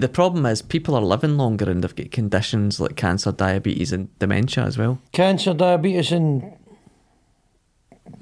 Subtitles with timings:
[0.00, 4.16] The problem is people are living longer and they've got conditions like cancer, diabetes, and
[4.20, 5.00] dementia as well.
[5.10, 6.52] Cancer, diabetes, and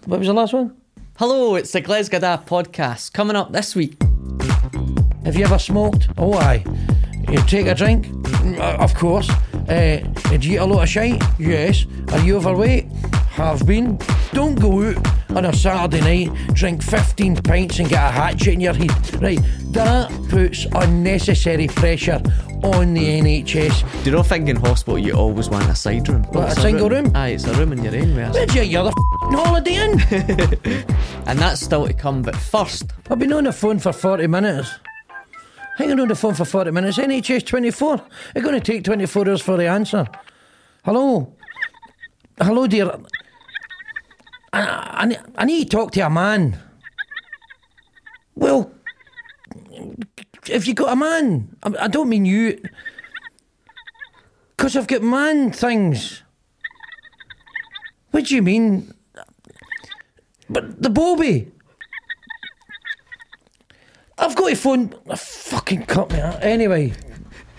[0.06, 0.74] what was the last one?
[1.18, 3.94] Hello, it's the Glesga Da podcast coming up this week.
[5.26, 6.08] Have you ever smoked?
[6.16, 6.64] Oh, aye.
[7.28, 8.08] You take a drink?
[8.58, 9.28] Uh, of course.
[9.68, 9.98] Uh,
[10.30, 11.22] did you eat a lot of shite?
[11.38, 11.84] Yes.
[12.10, 12.90] Are you overweight?
[13.32, 13.98] Have been.
[14.32, 18.60] Don't go out on a Saturday night, drink 15 pints and get a hatchet in
[18.60, 19.22] your head.
[19.22, 19.38] Right,
[19.72, 22.22] that puts unnecessary pressure
[22.62, 24.02] on the NHS.
[24.02, 26.22] Do you not think in hospital you always want a side room?
[26.24, 27.12] What, a single room?
[27.14, 29.74] Aye, it's a room in your own where Where'd you get your other f***ing holiday
[29.74, 30.84] in?
[31.26, 34.70] And that's still to come, but first, I've been on the phone for 40 minutes.
[35.76, 36.96] Hanging on the phone for 40 minutes.
[36.96, 38.00] NHS 24.
[38.34, 40.06] It's going to take 24 hours for the answer.
[40.84, 41.34] Hello?
[42.40, 42.92] Hello, dear.
[44.62, 46.58] I, I, I need to talk to a man.
[48.34, 48.72] Well,
[50.48, 52.60] if you got a man, I, I don't mean you.
[54.56, 56.22] Because I've got man things.
[58.10, 58.94] What do you mean?
[60.48, 61.52] But the Bobby.
[64.18, 64.94] I've got to phone.
[65.08, 66.42] a fucking cut me out.
[66.42, 66.94] Anyway,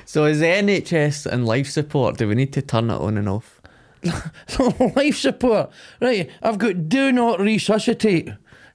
[0.05, 3.29] so is the NHS and life support, do we need to turn it on and
[3.29, 3.56] off?
[4.95, 5.71] life support.
[6.01, 8.29] Right, I've got do not resuscitate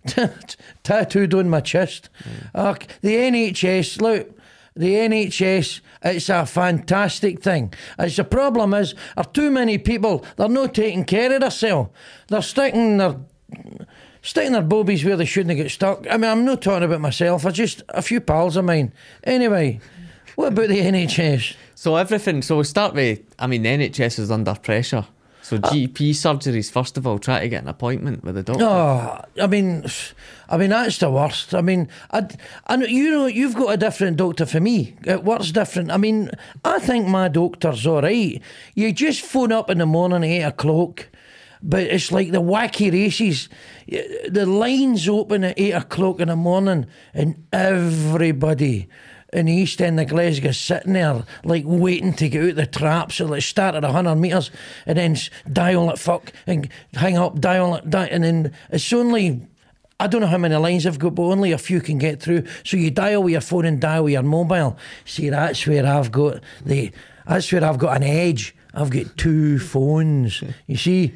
[0.83, 2.09] tattooed on my chest.
[2.55, 4.37] Uh, the NHS, look,
[4.75, 7.73] the NHS, it's a fantastic thing.
[7.99, 11.91] It's the problem is, are too many people, they're not taking care of themselves.
[12.29, 13.17] They're sticking their
[14.23, 16.07] sticking their boobies where they shouldn't get stuck.
[16.11, 17.45] I mean, I'm not talking about myself.
[17.45, 18.93] I just a few pals of mine.
[19.25, 19.81] Anyway,
[20.37, 21.55] what about the NHS?
[21.75, 25.07] So everything, so we start with, I mean, the NHS is under pressure.
[25.43, 28.65] So uh, GP surgeries, first of all, try to get an appointment with a doctor.
[28.65, 29.85] Oh, I mean,
[30.49, 31.53] I mean that's the worst.
[31.53, 32.29] I mean, I,
[32.69, 34.95] I you know you've got a different doctor for me.
[35.05, 35.91] It works different.
[35.91, 36.31] I mean,
[36.65, 38.41] I think my doctor's all right.
[38.75, 41.09] You just phone up in the morning at eight o'clock,
[41.61, 43.49] but it's like the wacky races.
[43.89, 48.89] The lines open at eight o'clock in the morning, and everybody
[49.33, 53.13] in the east end of Glasgow sitting there like waiting to get out the trap.
[53.13, 54.51] So like start at 100 metres
[54.87, 55.17] and then
[55.51, 59.47] dial it, fuck, and hang up, dial it, di- and then it's only.
[60.01, 62.45] I don't know how many lines I've got, but only a few can get through.
[62.65, 64.77] So you dial with your phone and dial with your mobile.
[65.05, 66.91] See, that's where I've got the.
[67.27, 68.55] That's where I've got an edge.
[68.75, 70.43] I've got two phones.
[70.67, 71.15] You see,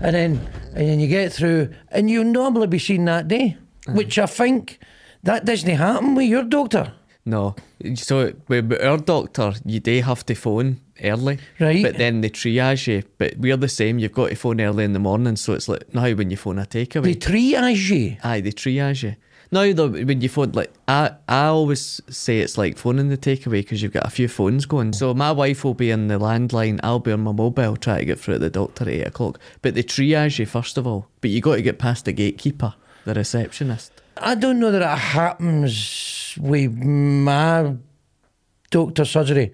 [0.00, 3.56] and then and then you get through, and you'll normally be seen that day,
[3.88, 4.80] which I think
[5.22, 6.92] that doesn't happen with your doctor.
[7.26, 7.56] No.
[7.96, 11.38] So with our doctor, you do have to phone early.
[11.58, 11.82] Right.
[11.82, 13.02] But then they triage you.
[13.18, 13.98] But we're the same.
[13.98, 15.34] You've got to phone early in the morning.
[15.34, 17.02] So it's like now when you phone a takeaway.
[17.02, 18.16] They triage you.
[18.22, 19.16] Aye, they triage you.
[19.52, 23.60] Now, though, when you phone, like, I, I always say it's like phoning the takeaway
[23.60, 24.92] because you've got a few phones going.
[24.92, 28.04] So my wife will be on the landline, I'll be on my mobile trying to
[28.06, 29.40] get through to the doctor at 8 o'clock.
[29.62, 31.08] But they triage you first of all.
[31.20, 32.74] But you got to get past the gatekeeper,
[33.04, 33.92] the receptionist.
[34.16, 37.76] I don't know that it happens with my
[38.70, 39.52] doctor surgery.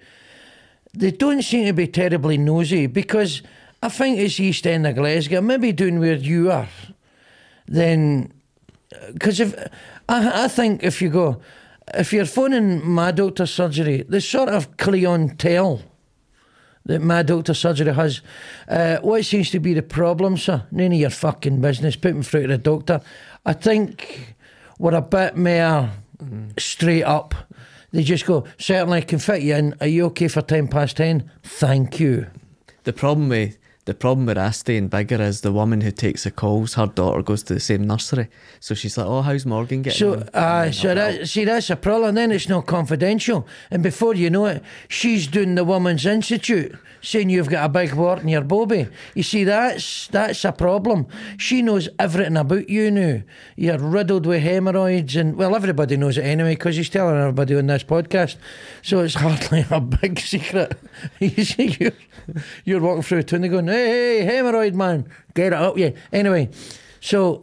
[0.93, 3.41] They don't seem to be terribly nosy because
[3.81, 6.69] I think it's East End of Glasgow, maybe down where you are.
[7.65, 8.31] Then,
[9.13, 9.55] because if
[10.07, 11.41] I, I think if you go,
[11.93, 15.81] if you're phoning my doctor surgery, the sort of clientele
[16.85, 18.21] that my doctor surgery has,
[18.67, 20.65] uh, what seems to be the problem, sir?
[20.71, 21.95] None of your fucking business.
[21.95, 23.01] Put through to the doctor.
[23.45, 24.35] I think
[24.79, 25.89] we're a bit more
[26.57, 27.35] straight up.
[27.91, 29.75] They just go, certainly I can fit you in.
[29.79, 31.29] Are you okay for 10 past 10?
[31.43, 32.27] Thank you.
[32.83, 36.31] The problem with the problem with us staying Biggar is the woman who takes the
[36.31, 36.75] calls.
[36.75, 38.29] Her daughter goes to the same nursery,
[38.61, 41.75] so she's like, "Oh, how's Morgan getting?" So, on?" uh, so that, see, that's a
[41.75, 42.15] problem.
[42.15, 43.45] Then it's not confidential.
[43.69, 47.93] And before you know it, she's doing the Women's Institute, saying you've got a big
[47.93, 48.87] wart in your bobby.
[49.15, 51.07] You see, that's that's a problem.
[51.37, 53.23] She knows everything about you now.
[53.57, 57.67] You're riddled with hemorrhoids, and well, everybody knows it anyway because he's telling everybody on
[57.67, 58.37] this podcast.
[58.81, 60.77] So it's hardly a big secret.
[61.19, 61.91] you see, you're,
[62.63, 66.49] you're walking through a tunnel going, "Hey, hey, hemorrhoid man, get it up, yeah." Anyway,
[66.99, 67.41] so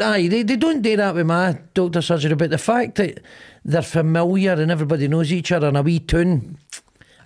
[0.00, 3.20] Aye, they, they don't do that with my doctor surgery, but the fact that
[3.64, 6.56] they're familiar and everybody knows each other in a wee tune,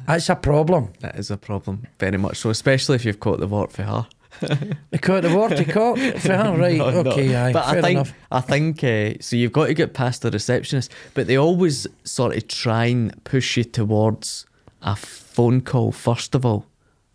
[0.07, 0.93] that's a problem.
[1.01, 4.07] that is a problem, very much so, especially if you've caught the wart for her.
[4.91, 6.77] The caught the warty cock for her, right?
[6.77, 7.11] No, no.
[7.13, 8.15] okay, aye, But fair I think enough.
[8.31, 9.35] I think uh, so.
[9.37, 13.57] You've got to get past the receptionist, but they always sort of try and push
[13.57, 14.45] you towards
[14.83, 16.67] a phone call first of all,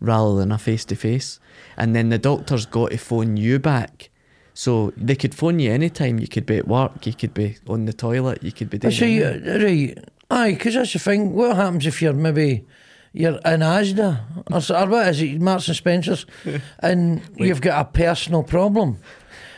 [0.02, 1.38] rather than a face to face,
[1.76, 4.10] and then the doctor's got to phone you back.
[4.54, 6.18] So they could phone you anytime.
[6.18, 7.06] You could be at work.
[7.06, 8.42] You could be on the toilet.
[8.42, 8.92] You could be doing.
[8.92, 9.98] So you, uh, right,
[10.30, 11.32] aye, because that's the thing.
[11.32, 12.66] What happens if you're maybe
[13.14, 14.20] you're in Asda
[14.50, 16.26] or, so- or what is it, Marks and Spencers,
[16.80, 18.98] and you've got a personal problem,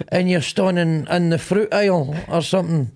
[0.08, 2.93] and you're standing in the fruit aisle or something.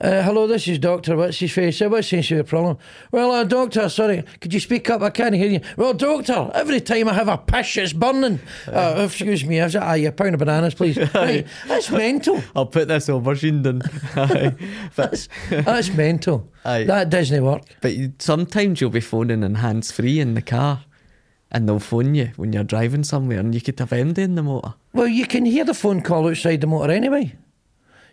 [0.00, 1.14] Uh, hello, this is Doctor.
[1.14, 1.78] What's his face?
[1.82, 2.78] What seems to be a problem?
[3.12, 5.02] Well, uh, Doctor, sorry, could you speak up?
[5.02, 5.60] I can't hear you.
[5.76, 8.40] Well, Doctor, every time I have a pish, it's burning.
[8.66, 9.82] Uh, excuse me, is it?
[9.82, 10.96] Aye, a pound of bananas, please.
[11.14, 12.42] Right, that's mental.
[12.56, 13.82] I'll put this over, Shindon.
[14.16, 14.88] Aye.
[14.96, 16.48] but That's mental.
[16.64, 16.84] Aye.
[16.84, 17.62] That doesn't work.
[17.82, 20.82] but sometimes you'll be phoning in hands free in the car,
[21.50, 24.42] and they'll phone you when you're driving somewhere, and you could have MD in the
[24.42, 24.72] motor.
[24.94, 27.34] Well, you can hear the phone call outside the motor anyway.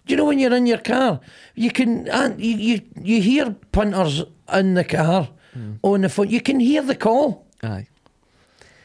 [0.07, 1.19] Do you know when you're in your car,
[1.55, 4.23] you can and you you, you hear punters
[4.53, 5.73] in the car hmm.
[5.83, 6.29] on the phone.
[6.29, 7.45] You can hear the call.
[7.61, 7.87] Aye.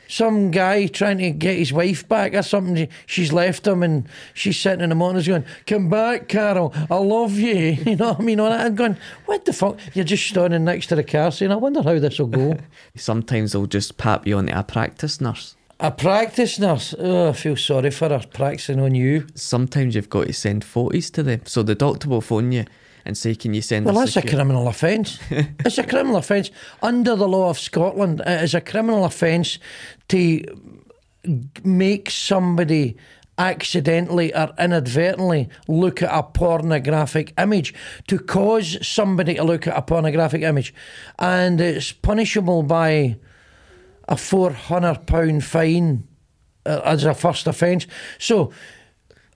[0.08, 2.88] Some guy trying to get his wife back or something.
[3.06, 6.74] She's left him and she's sitting in the motor going, "Come back, Carol.
[6.90, 8.40] I love you." You know what I mean?
[8.40, 8.66] All that.
[8.66, 8.96] I'm going,
[9.26, 12.18] "What the fuck?" You're just standing next to the car saying, "I wonder how this
[12.18, 12.58] will go."
[12.96, 15.54] Sometimes they'll just pap you onto a practice nurse.
[15.82, 16.94] A practice nurse.
[16.96, 19.26] Oh, I feel sorry for her practicing on you.
[19.34, 21.40] Sometimes you've got to send photos to them.
[21.44, 22.66] So the doctor will phone you
[23.04, 25.18] and say, Can you send Well, that's a criminal offence.
[25.30, 26.52] it's a criminal offence.
[26.84, 29.58] Under the law of Scotland, it is a criminal offence
[30.06, 30.44] to
[31.64, 32.96] make somebody
[33.36, 37.74] accidentally or inadvertently look at a pornographic image,
[38.06, 40.72] to cause somebody to look at a pornographic image.
[41.18, 43.16] And it's punishable by
[44.12, 46.06] a £400 fine
[46.66, 47.86] uh, as a first offence.
[48.18, 48.52] So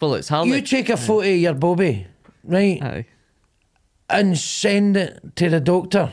[0.01, 0.57] Well, it's hardly.
[0.57, 2.07] you take a photo of your bobby,
[2.45, 2.83] right?
[2.83, 3.07] Aye.
[4.09, 6.13] and send it to the doctor.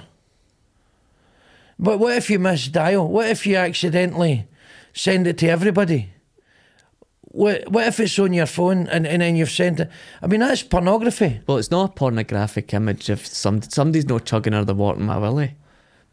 [1.79, 3.07] But what if you misdial?
[3.09, 4.47] What if you accidentally
[4.93, 6.09] send it to everybody?
[7.21, 9.89] What, what if it's on your phone and, and then you've sent it?
[10.21, 11.41] I mean, that's pornography.
[11.47, 15.05] Well, it's not a pornographic image if some somebody's not chugging her the water in
[15.07, 15.55] my willy.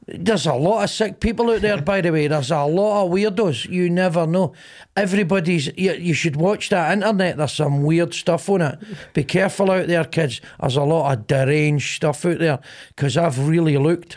[0.07, 2.27] There's a lot of sick people out there, by the way.
[2.27, 3.69] There's a lot of weirdos.
[3.69, 4.55] You never know.
[4.97, 5.67] Everybody's.
[5.77, 7.37] You, you should watch that internet.
[7.37, 8.79] There's some weird stuff on it.
[9.13, 10.41] Be careful out there, kids.
[10.59, 14.17] There's a lot of deranged stuff out there because I've really looked.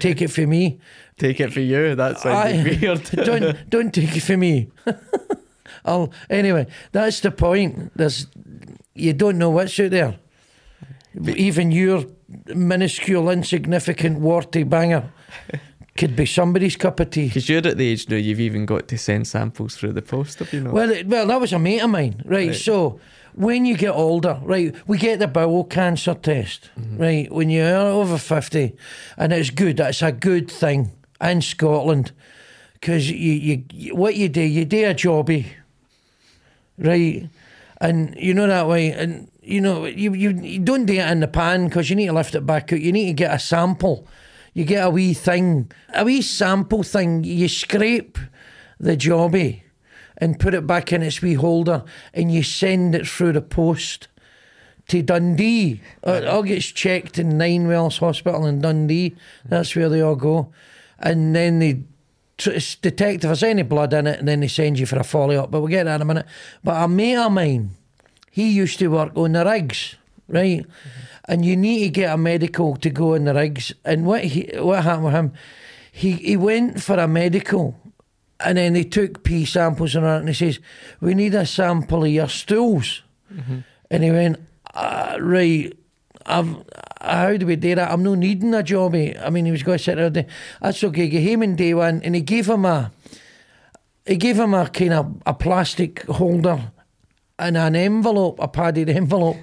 [0.00, 0.80] Take it from me.
[1.18, 1.94] Take it for you.
[1.94, 2.78] That sounds Aye.
[2.80, 3.02] weird.
[3.24, 4.70] don't don't take it from me.
[5.84, 6.68] I'll anyway.
[6.92, 7.92] That's the point.
[7.96, 8.28] There's
[8.94, 10.16] you don't know what's out there.
[11.26, 12.04] Even your
[12.46, 15.12] minuscule, insignificant, warty banger
[15.96, 17.26] could be somebody's cup of tea.
[17.26, 20.38] Because you're at the age now, you've even got to send samples through the post,
[20.38, 20.70] have you know?
[20.70, 22.54] Well, it- well, that was a mate of mine, right?
[22.54, 23.00] So
[23.34, 26.98] when you get older, right, we get the bowel cancer test, mm-hmm.
[26.98, 27.32] right?
[27.32, 28.76] When you're over fifty,
[29.16, 29.78] and it's good.
[29.78, 32.12] That's a good thing in Scotland
[32.74, 35.46] because you, you, you, what you do, you do a jobby,
[36.78, 37.28] right?
[37.80, 41.20] And you know that way, and you know you you, you don't do it in
[41.20, 42.80] the pan because you need to lift it back out.
[42.80, 44.06] You need to get a sample.
[44.58, 47.22] You get a wee thing, a wee sample thing.
[47.22, 48.18] You scrape
[48.80, 49.62] the jobby
[50.16, 54.08] and put it back in its wee holder, and you send it through the post
[54.88, 55.80] to Dundee.
[56.02, 59.14] It all gets checked in Ninewells Hospital in Dundee.
[59.44, 60.52] That's where they all go,
[60.98, 61.84] and then they
[62.36, 65.36] detect if there's any blood in it, and then they send you for a follow
[65.36, 65.52] up.
[65.52, 66.26] But we'll get that in a minute.
[66.64, 67.76] But a mate of mine,
[68.32, 69.94] he used to work on the rigs,
[70.28, 70.60] right?
[70.60, 71.04] Mm-hmm.
[71.24, 73.72] And you need to get a medical to go in the rigs.
[73.84, 75.32] And what he, what happened with him?
[75.92, 77.74] He he went for a medical,
[78.40, 80.60] and then they took pee samples and that, and he says,
[81.00, 83.02] "We need a sample of your stools."
[83.34, 83.58] Mm-hmm.
[83.90, 84.38] And he went,
[84.74, 85.74] uh, "Right."
[86.30, 86.62] I've,
[87.00, 87.90] how do we do that?
[87.90, 89.16] I'm not needing a jobby.
[89.16, 89.26] Eh.
[89.26, 90.10] I mean, he was going to sit there.
[90.10, 90.26] day-
[90.60, 91.08] That's okay.
[91.08, 92.92] He came in day one, and he gave him a,
[94.04, 96.70] he gave him a kind of a plastic holder
[97.38, 99.38] and an envelope, a padded envelope,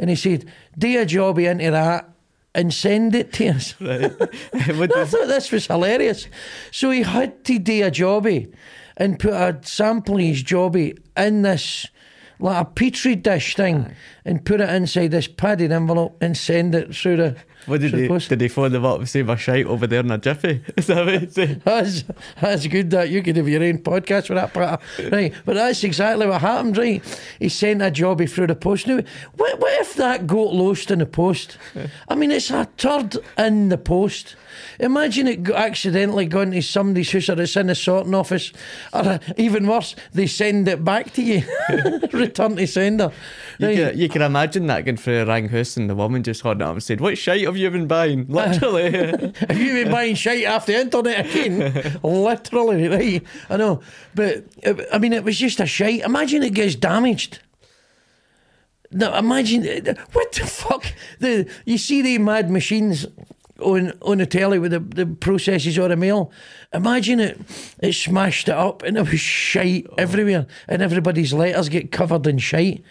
[0.00, 2.08] and he said, "Do a jobby into that
[2.54, 4.10] and send it to us." Right.
[4.52, 6.26] I thought this was hilarious.
[6.72, 8.52] So he had to do a jobby
[8.96, 11.86] and put a sample of his jobby in this
[12.40, 16.96] like a petri dish thing and put it inside this padded envelope and send it
[16.96, 17.36] through the.
[17.66, 18.28] What did through the he post.
[18.28, 20.62] did he phone them up and say my shite over there in a jiffy?
[20.76, 21.62] Is that what he said?
[21.64, 22.04] That's,
[22.40, 24.80] that's good that you could have your own podcast for that part.
[25.10, 25.32] Right.
[25.44, 27.02] But that's exactly what happened, right?
[27.38, 28.86] He sent a jobby through the post.
[28.86, 29.00] Now,
[29.36, 31.58] what, what if that got lost in the post?
[32.08, 34.36] I mean, it's a turd in the post.
[34.78, 38.52] Imagine it accidentally going to somebody's house or it's in the sorting office.
[38.92, 41.42] Or uh, even worse, they send it back to you.
[42.12, 43.12] Return to sender.
[43.58, 46.42] You, can, you can imagine that going through a rang house and the woman just
[46.42, 48.26] holding up and said, What shite have you been buying?
[48.28, 48.90] Literally.
[48.92, 51.98] Have you been buying shite off the internet again?
[52.02, 53.22] Literally, right?
[53.48, 53.80] I know.
[54.14, 56.00] But, uh, I mean, it was just a shite.
[56.00, 57.40] Imagine it gets damaged.
[58.92, 60.84] No, imagine uh, what the fuck.
[61.20, 63.06] The you see the mad machines
[63.60, 66.32] on on the telly with the, the processes or the mail.
[66.72, 67.40] Imagine it
[67.80, 69.94] it smashed it up and it was shite oh.
[69.98, 72.82] everywhere and everybody's letters get covered in shite.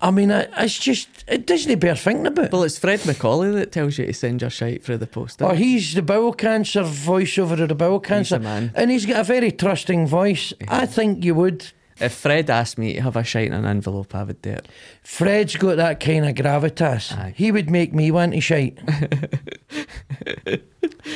[0.00, 2.52] I mean, it, it's just it doesn't bear thinking about.
[2.52, 5.40] well, it's Fred Macaulay that tells you to send your shite through the post.
[5.40, 5.46] Eh?
[5.46, 8.72] Oh, he's the bowel cancer voiceover of the bowel cancer, the man.
[8.74, 10.52] and he's got a very trusting voice.
[10.68, 11.72] I think you would.
[12.00, 14.68] If Fred asked me to have a shite in an envelope, I would do it.
[15.02, 17.12] Fred's got that kind of gravitas.
[17.12, 17.34] Aye.
[17.36, 18.78] He would make me want to shite.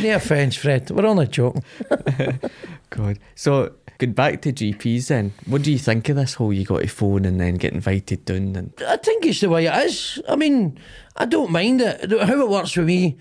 [0.00, 0.90] no offence, Fred.
[0.90, 1.64] We're only joking.
[2.90, 3.18] God.
[3.34, 6.84] So, going back to GPs then, what do you think of this whole you got
[6.84, 8.54] a phone and then get invited down?
[8.56, 10.20] And I think it's the way it is.
[10.28, 10.78] I mean,
[11.16, 12.10] I don't mind it.
[12.10, 13.18] How it works for me.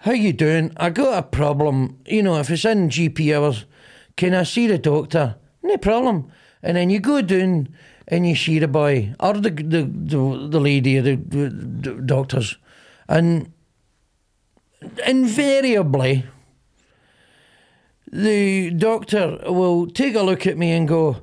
[0.00, 0.72] How you doing?
[0.76, 1.98] I got a problem.
[2.06, 3.64] You know, if it's in GP hours,
[4.16, 5.34] can I see the doctor?
[5.64, 6.30] No problem.
[6.66, 7.68] And then you go down
[8.08, 12.56] and you see the boy or the the the, the lady, the, the, the doctors,
[13.08, 13.52] and
[15.06, 16.24] invariably
[18.10, 21.18] the doctor will take a look at me and go,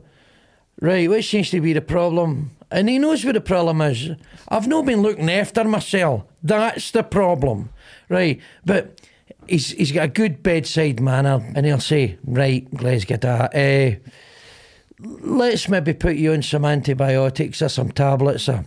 [0.81, 2.51] Right, what seems to be the problem?
[2.71, 4.11] And he knows what the problem is.
[4.49, 6.23] I've not been looking after myself.
[6.41, 7.69] That's the problem.
[8.09, 8.41] Right.
[8.65, 9.01] But
[9.47, 13.53] he's he's got a good bedside manner and he'll say, Right, let's get that.
[13.53, 14.09] Uh,
[15.03, 18.65] let's maybe put you on some antibiotics or some tablets or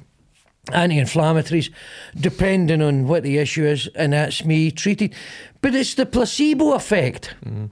[0.73, 1.71] anti-inflammatories,
[2.19, 5.15] depending on what the issue is, and that's me treated.
[5.61, 7.35] But it's the placebo effect.
[7.45, 7.71] Mm.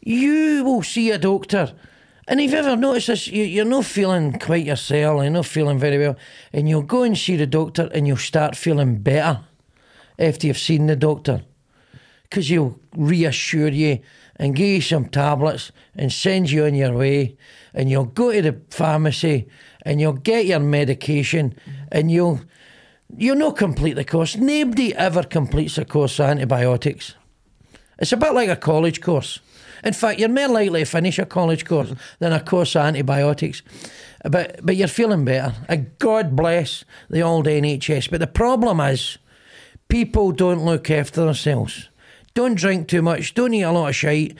[0.00, 1.74] You will see a doctor,
[2.26, 5.98] and if you ever notice this, you're not feeling quite yourself, you're not feeling very
[5.98, 6.16] well,
[6.52, 9.44] and you'll go and see the doctor, and you'll start feeling better
[10.18, 11.42] after you've seen the doctor
[12.32, 13.98] because he'll reassure you
[14.36, 17.36] and give you some tablets and send you on your way.
[17.74, 19.48] And you'll go to the pharmacy
[19.82, 21.54] and you'll get your medication
[21.90, 22.40] and you'll
[23.16, 24.36] you'll not complete the course.
[24.36, 27.14] Nobody ever completes a course of antibiotics.
[27.98, 29.38] It's a bit like a college course.
[29.84, 33.62] In fact, you're more likely to finish a college course than a course of antibiotics.
[34.24, 35.54] But but you're feeling better.
[35.68, 38.10] And God bless the old NHS.
[38.10, 39.18] But the problem is
[39.88, 41.88] people don't look after themselves.
[42.34, 44.36] Don't drink too much, don't eat a lot of shite,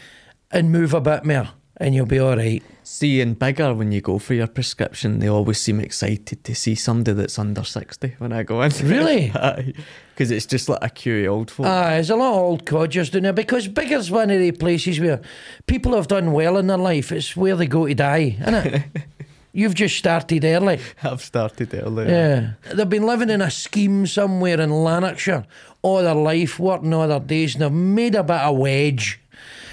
[0.50, 2.62] and move a bit more, and you'll be all right.
[2.84, 7.12] seeing Biggar when you go for your prescription, they always seem excited to see somebody
[7.12, 8.72] that's under 60 when I go in.
[8.82, 9.32] Really?
[10.12, 11.66] Because it's just like a queue old folk.
[11.66, 15.00] Ah, there's a lot of old codgers doing it because Biggar's one of the places
[15.00, 15.22] where
[15.66, 17.10] people have done well in their life.
[17.10, 18.84] It's where they go to die, isn't it?
[19.54, 20.80] You've just started early.
[21.02, 22.08] I've started early.
[22.10, 22.52] Yeah.
[22.74, 25.46] They've been living in a scheme somewhere in Lanarkshire
[25.82, 29.20] all their life, working all their days, and they've made a bit of wedge.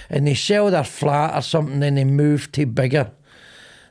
[0.10, 3.12] And they sell their flat or something, then they move to Biggar.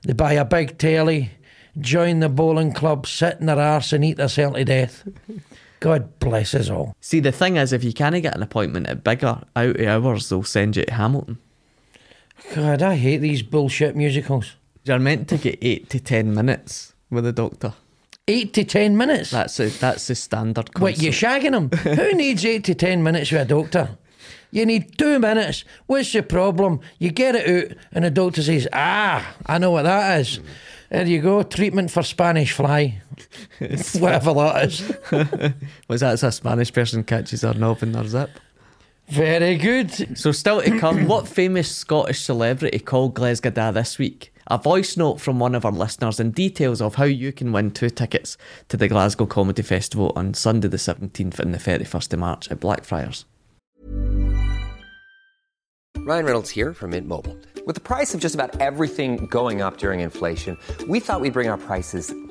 [0.03, 1.31] They buy a big telly,
[1.79, 5.09] join the bowling club, sit in their arse and eat themselves to death.
[5.81, 6.97] God bless us all.
[7.01, 10.29] See, the thing is, if you can't get an appointment at Biggar, out of hours,
[10.29, 11.39] they'll send you to Hamilton.
[12.55, 14.57] God, I hate these bullshit musicals.
[14.85, 17.75] You're meant to get eight to ten minutes with a doctor.
[18.29, 19.31] Eight to ten minutes.
[19.31, 20.71] That's a, that's the standard.
[20.79, 21.43] What, you consult.
[21.43, 21.71] shagging him?
[21.97, 23.97] Who needs eight to ten minutes with a doctor?
[24.51, 25.65] You need two minutes.
[25.87, 26.81] What's the problem?
[26.99, 30.41] You get it out, and the doctor says, Ah, I know what that is.
[30.91, 31.43] There you go.
[31.43, 33.03] Treatment for Spanish fly.
[33.59, 34.93] Whatever that is.
[35.89, 38.31] Was that as a Spanish person catches their knob in their zip?
[39.09, 40.19] Very good.
[40.19, 44.33] So still to come, what famous Scottish celebrity called Glasgow this week?
[44.51, 47.71] A voice note from one of our listeners and details of how you can win
[47.71, 48.39] two tickets
[48.71, 52.59] to the Glasgow Comedy Festival on Sunday the 17th and the 31st of March at
[52.59, 53.27] Blackfriars.
[55.99, 57.37] Ryan Reynolds here from Mint Mobile.
[57.67, 60.57] With the price of just about everything going up during inflation,
[60.89, 62.15] we thought we'd bring our prices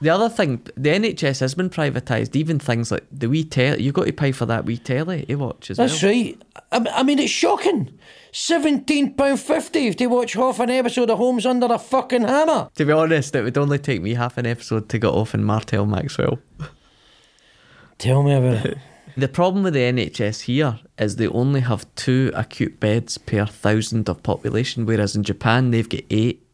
[0.00, 2.36] The other thing, the NHS has been privatised.
[2.36, 5.34] Even things like the wee telly, you've got to pay for that wee telly to
[5.34, 6.12] watch as That's well.
[6.12, 6.42] right.
[6.70, 7.98] I, I mean, it's shocking.
[8.32, 12.68] £17.50 to watch half an episode of Homes Under a fucking Hammer.
[12.76, 15.42] To be honest, it would only take me half an episode to get off in
[15.42, 16.38] Martel Maxwell.
[17.98, 18.78] Tell me about it.
[19.16, 24.08] The problem with the NHS here is they only have two acute beds per thousand
[24.08, 26.46] of population, whereas in Japan they've got eight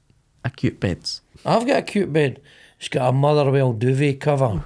[0.47, 1.21] acute beds.
[1.45, 2.41] I've got a cute bed.
[2.85, 4.62] It's got a Motherwell duvet cover.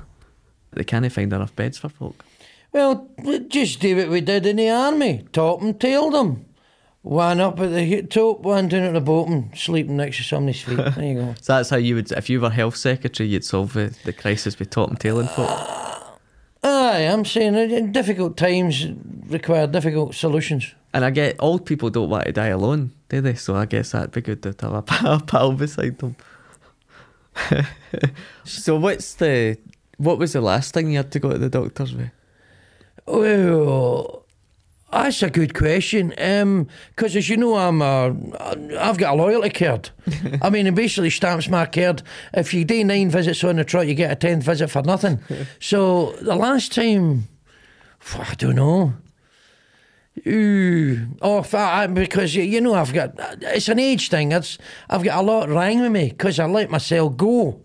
[0.72, 2.24] They can't find enough beds for folk.
[2.72, 5.24] Well, we just do what we did in the army.
[5.32, 6.44] Top and tailed them.
[7.02, 10.78] One up at the top, one down at the bottom, sleeping next to somebody's feet.
[10.78, 11.34] There you go.
[11.40, 14.58] So that's how you would, if you were health secretary, you'd solve the, the crisis
[14.58, 15.48] with top and tailing folk.
[16.64, 18.84] Aye, I'm saying uh, difficult times
[19.28, 20.74] require difficult solutions.
[20.92, 23.34] And I get old people don't want to die alone, do they?
[23.34, 26.16] So I guess that'd be good to have a pal beside them.
[28.44, 29.58] so what's the
[29.96, 32.10] what was the last thing you had to go to the doctors with?
[33.06, 34.24] Well,
[34.92, 36.14] that's a good question.
[36.18, 38.14] Um, because as you know, I'm a,
[38.78, 39.90] I've got a loyalty card.
[40.42, 42.02] I mean, it basically stamps my card.
[42.32, 45.20] If you do nine visits on the trot, you get a tenth visit for nothing.
[45.60, 47.28] so the last time,
[48.14, 48.94] I don't know.
[50.26, 54.32] Ooh, oh, I, because you, you know I've got it's an age thing.
[54.32, 57.60] It's I've got a lot wrong with me because I let myself go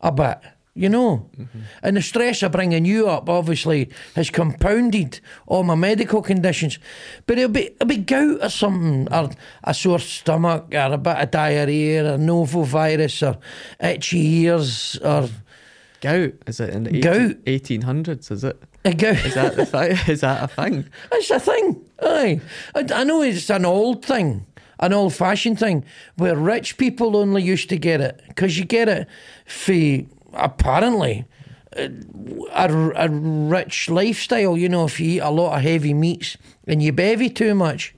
[0.00, 0.38] a bit,
[0.74, 1.60] you know, mm-hmm.
[1.82, 6.78] and the stress of bringing you up obviously has compounded all my medical conditions.
[7.26, 9.30] But it'll be it'll be gout or something, or
[9.64, 13.38] a sore stomach, or a bit of diarrhea, or norovirus, or
[13.80, 15.28] itchy ears, or
[16.00, 17.36] Gout is it in the Gout.
[17.46, 18.30] eighteen hundreds?
[18.30, 18.62] Is it?
[18.84, 19.24] a gout.
[19.24, 19.98] Is that the thing?
[20.12, 20.88] Is that a thing?
[21.12, 21.84] It's a thing.
[22.00, 22.40] Aye.
[22.74, 24.46] I, I know it's an old thing,
[24.80, 25.84] an old fashioned thing,
[26.16, 29.08] where rich people only used to get it because you get it
[29.46, 30.00] for
[30.32, 31.24] apparently
[31.76, 31.90] a,
[32.96, 34.56] a rich lifestyle.
[34.56, 37.94] You know, if you eat a lot of heavy meats and you bevy too much.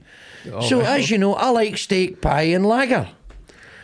[0.51, 3.09] Oh, so, as you know, I like steak pie and lager.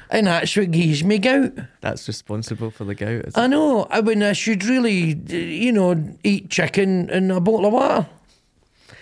[0.09, 1.51] And that's what gives me gout.
[1.81, 3.25] That's responsible for the gout.
[3.35, 3.87] I know.
[3.89, 8.07] I mean, I should really, you know, eat chicken and a bottle of water.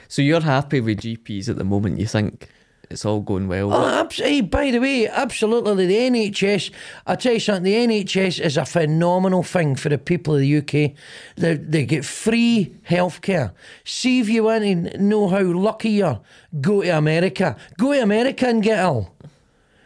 [0.07, 1.99] So you're happy with GPs at the moment?
[1.99, 2.49] You think
[2.89, 3.73] it's all going well?
[3.73, 5.85] Oh, hey, by the way, absolutely.
[5.85, 6.71] The NHS,
[7.07, 10.57] I tell you something, the NHS is a phenomenal thing for the people of the
[10.57, 10.95] UK.
[11.35, 13.53] They, they get free healthcare.
[13.83, 16.21] See if you want to know how lucky you are,
[16.61, 17.55] go to America.
[17.77, 19.14] Go to America and get ill.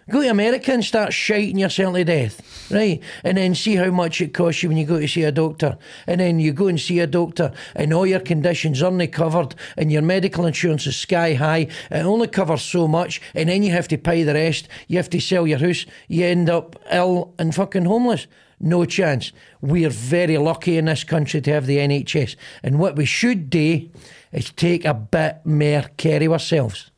[0.09, 2.99] Go to America and start shiting yourself to death, right?
[3.23, 5.77] And then see how much it costs you when you go to see a doctor.
[6.07, 9.91] And then you go and see a doctor, and all your conditions aren't covered, and
[9.91, 11.67] your medical insurance is sky high.
[11.91, 14.67] It only covers so much, and then you have to pay the rest.
[14.87, 15.85] You have to sell your house.
[16.07, 18.25] You end up ill and fucking homeless.
[18.59, 19.31] No chance.
[19.61, 22.35] We're very lucky in this country to have the NHS.
[22.63, 23.89] And what we should do
[24.31, 26.91] is take a bit more care of ourselves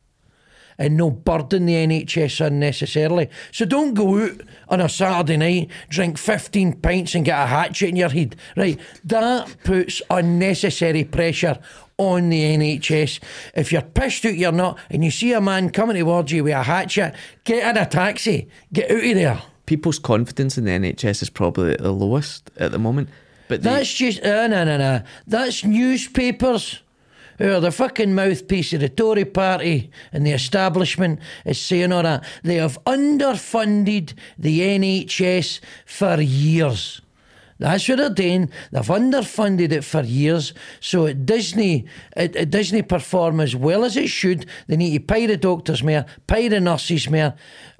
[0.82, 3.30] and no burden the NHS unnecessarily.
[3.52, 7.90] So don't go out on a Saturday night, drink 15 pints and get a hatchet
[7.90, 8.34] in your head.
[8.56, 11.60] Right, that puts unnecessary pressure
[11.98, 13.20] on the NHS.
[13.54, 16.54] If you're pissed out, you're not, and you see a man coming towards you with
[16.54, 17.14] a hatchet,
[17.44, 19.42] get in a taxi, get out of there.
[19.66, 23.08] People's confidence in the NHS is probably at the lowest at the moment.
[23.46, 25.02] But the- that's just uh, no, no, no.
[25.28, 26.80] That's newspapers.
[27.42, 32.04] Who are the fucking mouthpiece of the Tory party and the establishment is saying all
[32.04, 32.24] that.
[32.44, 37.01] They have underfunded the NHS for years.
[37.62, 38.50] That's what they're doing.
[38.72, 43.96] They've underfunded it for years, so it Disney it, it Disney perform as well as
[43.96, 44.46] it should.
[44.66, 47.34] They need to pay the doctors more, pay the nurses more,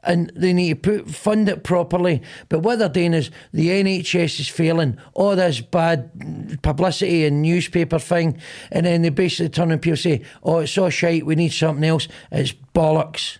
[0.05, 2.23] and they need to put, fund it properly.
[2.49, 4.99] But what they're doing is the NHS is failing.
[5.17, 8.39] Oh, All this bad publicity and newspaper thing,
[8.71, 11.27] and then they basically turn and people say, "Oh, it's so shite.
[11.27, 13.39] We need something else." It's bollocks.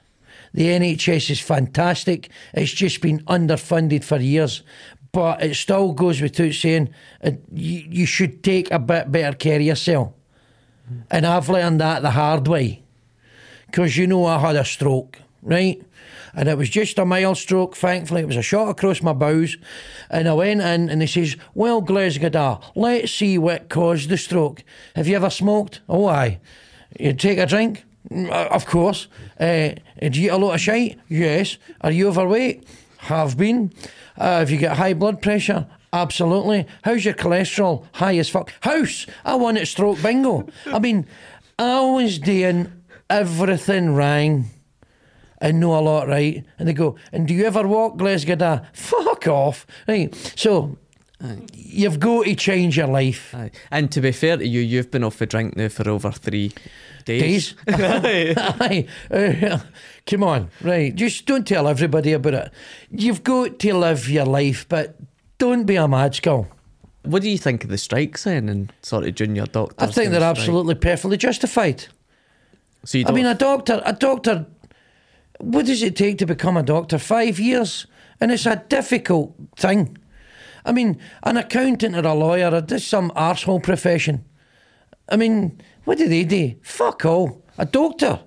[0.53, 2.31] The NHS is fantastic.
[2.53, 4.65] It's just been underfunded for years.
[5.13, 6.89] But it still goes without saying
[7.23, 10.13] uh, you, you should take a bit better care of yourself.
[11.11, 12.83] And I've learned that the hard way.
[13.67, 15.83] Because you know I had a stroke, right?
[16.35, 18.23] And it was just a mild stroke, thankfully.
[18.23, 19.57] It was a shot across my bowels.
[20.11, 24.65] And I went in and he says, Well, Glasgow, let's see what caused the stroke.
[24.97, 25.81] Have you ever smoked?
[25.89, 26.41] Oh, aye.
[26.99, 27.85] You take a drink?
[28.11, 29.09] "Mm, uh, Of course.
[29.39, 29.71] Uh,
[30.01, 30.99] do you eat a lot of shite?
[31.09, 31.59] Yes.
[31.83, 32.65] Are you overweight?
[33.03, 33.73] Have been.
[34.17, 35.67] Uh, have you got high blood pressure?
[35.93, 36.67] Absolutely.
[36.83, 37.85] How's your cholesterol?
[37.95, 38.53] High as fuck.
[38.61, 39.07] House.
[39.25, 40.47] I won at stroke bingo.
[40.67, 41.07] I mean,
[41.59, 42.73] I was doing
[43.11, 44.51] everything wrong
[45.39, 46.45] and know a lot right.
[46.61, 48.63] And they go, and do you ever walk Glasgow?
[48.73, 49.67] Fuck off.
[49.89, 50.15] Right.
[50.37, 50.79] So
[51.55, 53.35] you've got to change your life.
[53.35, 53.51] Aye.
[53.71, 56.53] And to be fair to you, you've been off the drink now for over three
[57.05, 57.55] days.
[57.65, 58.35] Days.
[58.39, 58.87] Aye.
[59.11, 59.59] Uh,
[60.07, 60.95] come on, right.
[60.95, 62.53] Just don't tell everybody about it.
[62.91, 64.97] You've got to live your life, but
[65.39, 66.49] don't be a mad skull.
[67.05, 69.89] What do you think of the strikes then and sort of junior doctors?
[69.89, 70.39] I think they're strike?
[70.39, 71.87] absolutely perfectly justified.
[72.85, 74.47] So you I mean, a doctor, a doctor,
[75.39, 76.99] what does it take to become a doctor?
[76.99, 77.87] Five years?
[78.21, 79.99] And it's a difficult thing.
[80.65, 84.25] I mean, an accountant or a lawyer or just some arsehole profession.
[85.09, 86.55] I mean, what do they do?
[86.63, 87.43] Fuck all.
[87.59, 88.21] A doctor,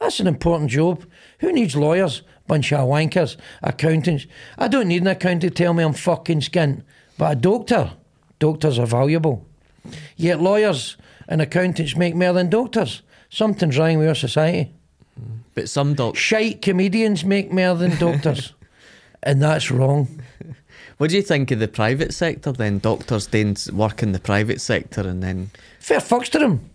[0.00, 1.04] that's an important job.
[1.40, 2.22] Who needs lawyers?
[2.46, 3.36] Bunch of wankers.
[3.62, 4.26] Accountants.
[4.56, 6.82] I don't need an accountant to tell me I'm fucking skint.
[7.18, 7.92] But a doctor,
[8.38, 9.46] doctors are valuable.
[10.16, 10.96] Yet lawyers
[11.28, 13.02] and accountants make more than doctors.
[13.28, 14.72] Something's wrong with our society.
[15.54, 16.22] but some doctors.
[16.22, 18.54] Shite comedians make more than doctors.
[19.22, 20.22] and that's wrong.
[20.98, 22.80] What do you think of the private sector then?
[22.80, 26.68] Doctors s- work in the private sector and then Fair fucks to them.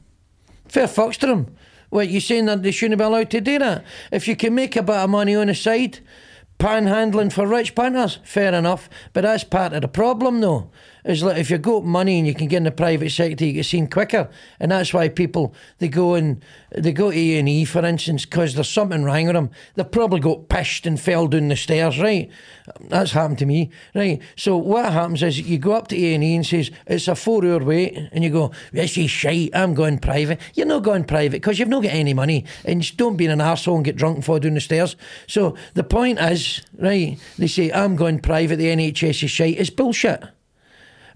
[0.67, 1.55] Fair fucks to them.
[1.89, 3.83] What, you saying that they shouldn't be allowed to do that?
[4.11, 5.99] If you can make a bit of money on the side,
[6.57, 8.89] panhandling for rich punters, fair enough.
[9.11, 10.71] But that's part of the problem, though.
[11.05, 13.53] Is like if you got money and you can get in the private sector, you
[13.53, 17.49] get seen quicker, and that's why people they go and they go to A and
[17.49, 19.49] E, for instance, because there's something wrong with them.
[19.75, 22.31] They've probably got pished and fell down the stairs, right?
[22.79, 24.21] That's happened to me, right?
[24.37, 27.15] So what happens is you go up to A and E and says it's a
[27.15, 29.49] four-hour wait, and you go, "This is shite.
[29.53, 32.95] I'm going private." You're not going private because you've not got any money, and just
[32.95, 34.95] don't be an arsehole and get drunk and fall down the stairs.
[35.27, 37.17] So the point is, right?
[37.37, 38.55] They say I'm going private.
[38.55, 39.59] The NHS is shite.
[39.59, 40.23] It's bullshit.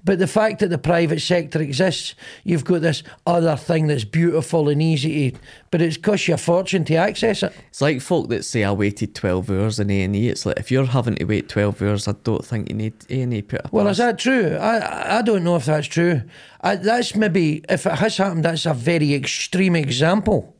[0.04, 4.70] But the fact that the private sector exists, you've got this other thing that's beautiful
[4.70, 5.40] and easy to,
[5.72, 7.54] but it's cost you a fortune to access it.
[7.70, 10.30] it's like folk that say I waited twelve hours in A and E.
[10.30, 13.22] It's like if you're having to wait twelve hours, I don't think you need A
[13.22, 14.56] and E put Well, is that true?
[14.56, 16.22] I I don't know if that's true.
[16.62, 20.56] I, that's maybe if it has happened, that's a very extreme example.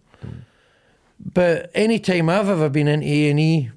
[1.20, 3.72] But any time I've ever been in A and E,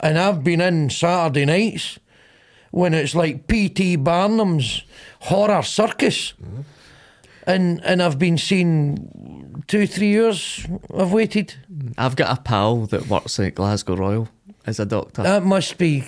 [0.00, 1.98] and I've been in Saturday nights
[2.72, 3.96] when it's like P.T.
[3.96, 4.82] Barnum's
[5.20, 6.34] horror circus,
[7.46, 10.66] and and I've been seen two three years.
[10.96, 11.54] I've waited.
[11.96, 14.28] I've got a pal that works at Glasgow Royal
[14.66, 15.22] as a doctor.
[15.22, 16.02] That must be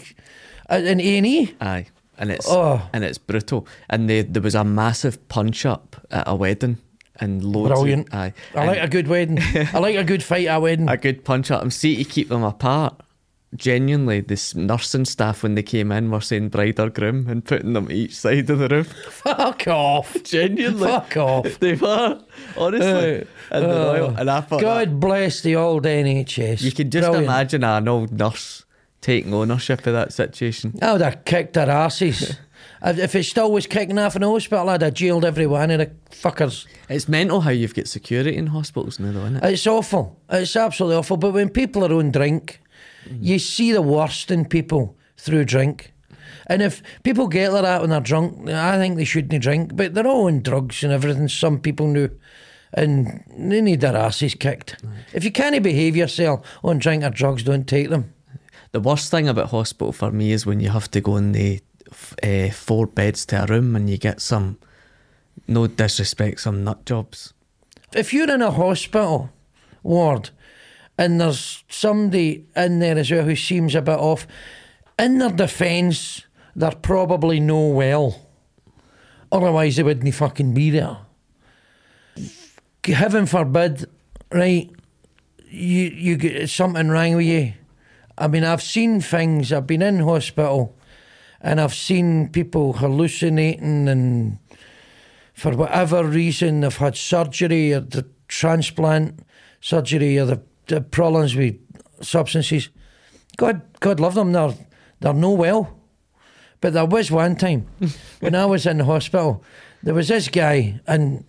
[0.71, 1.55] uh, an in A and E.
[1.61, 1.87] Aye,
[2.19, 2.81] and it's Oh.
[2.93, 3.67] and it's brutal.
[3.91, 6.79] And they, there was a massive punch up at a wedding,
[7.21, 7.73] and loads.
[7.75, 8.09] Brilliant.
[8.09, 9.39] Of, aye, I and like a good wedding.
[9.73, 10.89] I like a good fight at a wedding.
[10.89, 11.63] a good punch up.
[11.63, 13.01] And see to keep them apart.
[13.57, 17.73] Genuinely, this nursing staff when they came in were saying bride or groom and putting
[17.73, 18.85] them each side of the room.
[19.11, 20.17] Fuck off.
[20.25, 21.59] Genuinely, Fuck off.
[21.61, 22.21] they were
[22.57, 23.21] honestly.
[23.23, 26.63] Uh, and, uh, Royal, and I thought God that- bless the old NHS.
[26.63, 27.27] you can just Brilliant.
[27.27, 28.65] imagine an old nurse
[29.01, 30.75] taking ownership of that situation.
[30.83, 32.37] I would have kicked their asses.
[32.87, 35.71] If if it still was kicking off in the hospital, I'd have jailed every one
[35.71, 36.67] of the fuckers.
[36.91, 39.45] It's mental how you've got security in hospitals now, though, isn't it?
[39.53, 40.21] It's awful.
[40.29, 41.17] It's absolutely awful.
[41.17, 42.61] But when people are on drink,
[43.21, 45.93] you see the worst in people through drink.
[46.47, 49.77] And if people get like that when they're drunk, I think they shouldn't drink.
[49.77, 51.29] But they're all on drugs and everything.
[51.29, 52.11] Some people knew.
[52.73, 54.85] And they need their asses kicked.
[55.13, 58.13] If you can't behave yourself on drink or drugs, don't take them.
[58.73, 61.61] The worst thing about hospital for me is when you have to go in the
[62.23, 64.59] uh, four beds to a room, and you get some.
[65.47, 67.35] No disrespect, some nut jobs.
[67.95, 69.31] if you're in a hospital
[69.83, 70.31] ward
[70.99, 74.27] and there's somebody in there as well who seems a bit off,
[74.99, 76.23] in their defence,
[76.55, 78.29] they're probably no well.
[79.33, 80.99] Otherwise, they wouldn't fucking be there.
[82.85, 83.87] Heaven forbid,
[84.31, 84.71] right?
[85.49, 87.55] You you get something wrong with you.
[88.17, 89.53] I mean, I've seen things.
[89.53, 90.77] I've been in hospital,
[91.41, 94.39] and I've seen people hallucinating and
[95.35, 99.21] for whatever reason they've had surgery or the transplant
[99.61, 101.57] surgery or the, the problems with
[102.01, 102.71] substances.
[103.37, 104.33] God, God love them.
[104.33, 104.55] They're
[105.01, 105.79] they're no well.
[106.61, 107.67] But there was one time
[108.21, 109.45] when I was in the hospital,
[109.83, 111.25] there was this guy and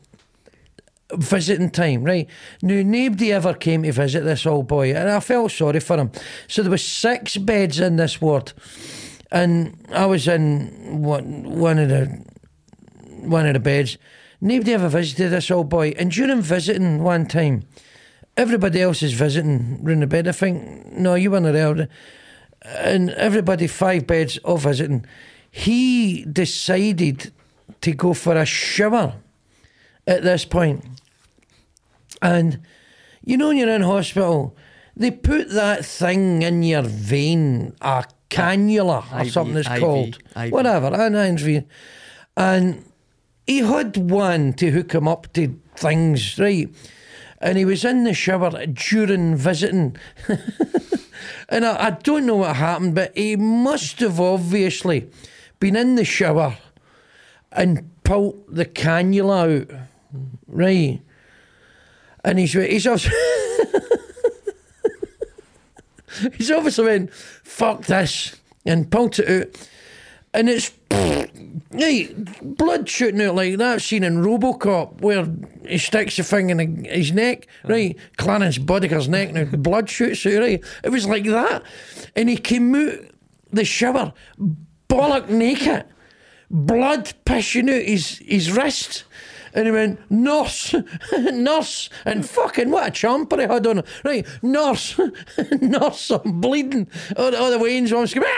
[1.14, 2.30] visiting time, right?
[2.62, 6.12] Now nobody ever came to visit this old boy, and I felt sorry for him.
[6.48, 8.54] So there was six beds in this ward,
[9.32, 12.24] and I was in one one of the
[13.22, 13.98] one of the beds.
[14.42, 15.94] Nobody ever visited this old boy.
[15.98, 17.64] And during visiting one time,
[18.38, 20.28] everybody else is visiting round the bed.
[20.28, 21.88] I think, no, you weren't there.
[22.64, 25.06] And everybody, five beds, all visiting.
[25.52, 27.32] He decided
[27.82, 29.16] to go for a shower
[30.08, 30.84] at this point.
[32.22, 32.60] And
[33.24, 34.56] you know, when you're in hospital,
[34.96, 40.20] they put that thing in your vein, a cannula or IV, something it's IV, called.
[40.36, 40.52] IV.
[40.52, 41.66] Whatever, an IV.
[42.38, 42.86] And
[43.48, 46.70] he had one to hook him up to things, right?
[47.42, 49.98] And he was in the shower during visiting.
[51.50, 55.10] and I, I don't know what happened, but he must have obviously
[55.60, 56.58] been in the shower
[57.52, 59.80] and pulled the cannula out,
[60.48, 61.02] right?
[62.24, 63.18] And he's he's obviously,
[66.38, 69.70] he's obviously went, fuck this, and pulled it out.
[70.36, 70.72] And it's
[71.72, 75.26] right, blood shooting out like that scene in Robocop where
[75.68, 77.74] he sticks the thing in his neck, uh-huh.
[77.74, 77.98] right?
[78.18, 80.64] Clarence Boddicker's neck, and blood shoots out, right?
[80.84, 81.64] It was like that.
[82.16, 83.00] And he came out
[83.52, 84.14] the shower,
[84.90, 85.86] bollock naked,
[86.52, 89.06] blood pissing out his, his wrist.
[89.54, 90.76] And he went, nurse,
[91.18, 93.86] nurse, and fucking what a chomper he had on him.
[94.04, 95.00] Right, nurse,
[95.62, 96.90] nurse, I'm bleeding.
[97.16, 98.30] All, the- all the veins on screaming,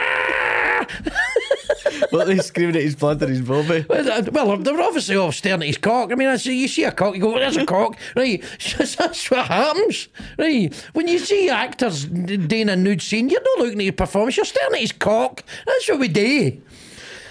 [1.86, 3.84] "Ah!" What they screaming at his blood and his bobby?
[3.88, 6.12] Well, well, they were obviously all staring at his cock.
[6.12, 8.42] I mean, I see, you see a cock, you go, well, there's a cock, right?
[8.78, 10.74] That's what happens, right?
[10.92, 14.46] When you see actors doing a nude scene, you're not looking at his performance, you're
[14.46, 15.44] staring at his cock.
[15.66, 16.60] That's what we do.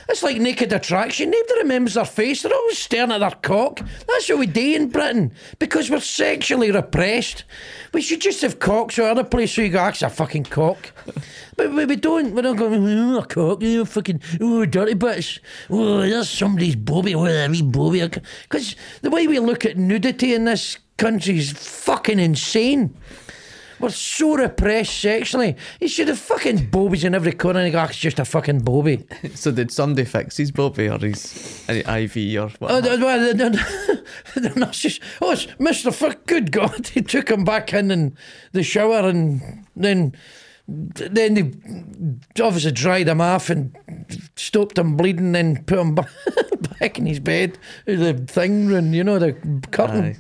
[0.10, 1.32] It's like naked attraction.
[1.32, 2.42] Nobody remembers their face.
[2.42, 3.82] They're always staring at their cock.
[4.08, 7.44] That's what we do in Britain because we're sexually repressed.
[7.94, 10.92] We should just have cocks or other place where you go, that's a fucking cock.
[11.58, 12.34] But we, don't.
[12.34, 15.40] We're not going, oh, a cock, you fucking, oh, dirty bitch.
[15.70, 18.08] Oh, there's somebody's bobby, oh, a wee bobby.
[18.44, 22.96] Because the way we look at nudity in this country is fucking insane.
[23.80, 25.56] We're so repressed sexually.
[25.80, 28.26] He should have fucking bobies in every corner and you go, "Ah, it's just a
[28.26, 29.06] fucking bobby.
[29.36, 32.72] So did somebody fix his bobby or his IV or what?
[32.72, 33.30] Oh, well,
[35.22, 35.94] oh, it's Mr.
[35.94, 36.88] Fuck, good God.
[36.98, 38.18] He took him back in in
[38.52, 40.14] the shower and then
[40.68, 43.76] then they obviously dried him off and
[44.36, 47.58] stopped him bleeding and put him back in his bed.
[47.86, 49.34] The thing, and you know, the
[49.72, 50.04] curtain.
[50.04, 50.18] Aye.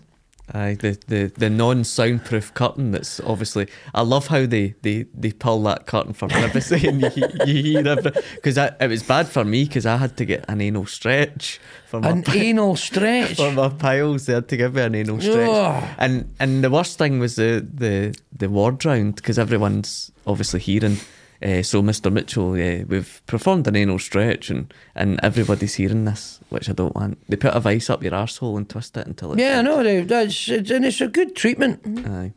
[0.53, 3.67] Aye, the, the, the non soundproof curtain that's obviously.
[3.93, 7.88] I love how they, they, they pull that curtain for privacy and you, you hear
[7.88, 8.12] every.
[8.36, 11.99] Because it was bad for me because I had to get an anal stretch for
[11.99, 13.36] my, An anal stretch.
[13.36, 14.25] for my piles.
[14.25, 15.95] They had to give me an anal stretch.
[15.97, 20.97] And and the worst thing was the, the, the ward round because everyone's obviously hearing.
[21.43, 22.12] Uh, so, Mr.
[22.12, 26.95] Mitchell, uh, we've performed an anal stretch and, and everybody's hearing this, which I don't
[26.95, 27.19] want.
[27.30, 29.39] They put a vice up your arsehole and twist it until it.
[29.39, 32.08] Yeah, no, they, that's it's, and it's a good treatment.
[32.08, 32.34] Aye.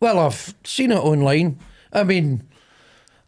[0.00, 1.58] Well, I've seen it online.
[1.92, 2.42] I mean,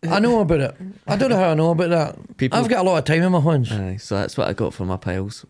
[0.02, 0.74] I know about it.
[1.06, 2.36] I don't know how I know about that.
[2.36, 3.70] People- I've got a lot of time in my hands.
[3.72, 5.44] Aye, so that's what I got for my piles.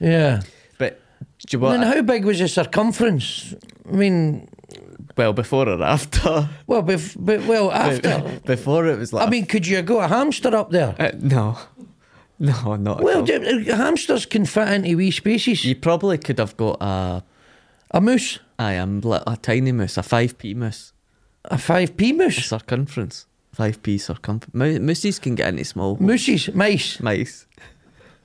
[0.00, 0.40] Yeah.
[0.78, 1.00] But
[1.46, 3.54] do you I mean, how big was the circumference?
[3.88, 4.48] I mean,
[5.16, 6.48] well, before or after?
[6.66, 8.40] well, bef- but, well, after.
[8.46, 9.26] before it was like.
[9.26, 10.94] I mean, could you go a hamster up there?
[10.98, 11.58] uh, no,
[12.38, 13.38] no, not Well, at all.
[13.62, 15.64] d- uh, hamsters can fit into wee spaces.
[15.64, 17.22] You probably could have got a.
[17.92, 20.92] A moose, I am a tiny moose, a five p moose
[21.44, 23.26] a 5p moose, circumference.
[23.52, 24.52] Five p circumference.
[24.54, 27.46] Mo- mooses can get into small mooses, mice, mice.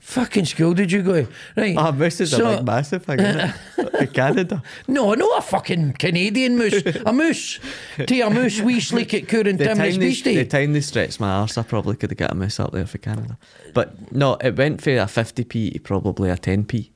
[0.04, 1.28] Fucking school did you go to?
[1.56, 1.76] Right.
[1.78, 4.12] Ah, moose is so- a big massive thing, isn't it?
[4.12, 4.60] Canada.
[4.88, 6.82] No, no, a fucking Canadian moose.
[7.06, 7.60] a moose.
[8.04, 10.36] To a moose, we sleek at Coor and The Tim's time, they, Beastie.
[10.36, 12.84] the time they stretched my arse, I probably could have got a moose up there
[12.84, 13.38] for Canada.
[13.74, 16.90] But no, it went for a 50p to probably a 10p.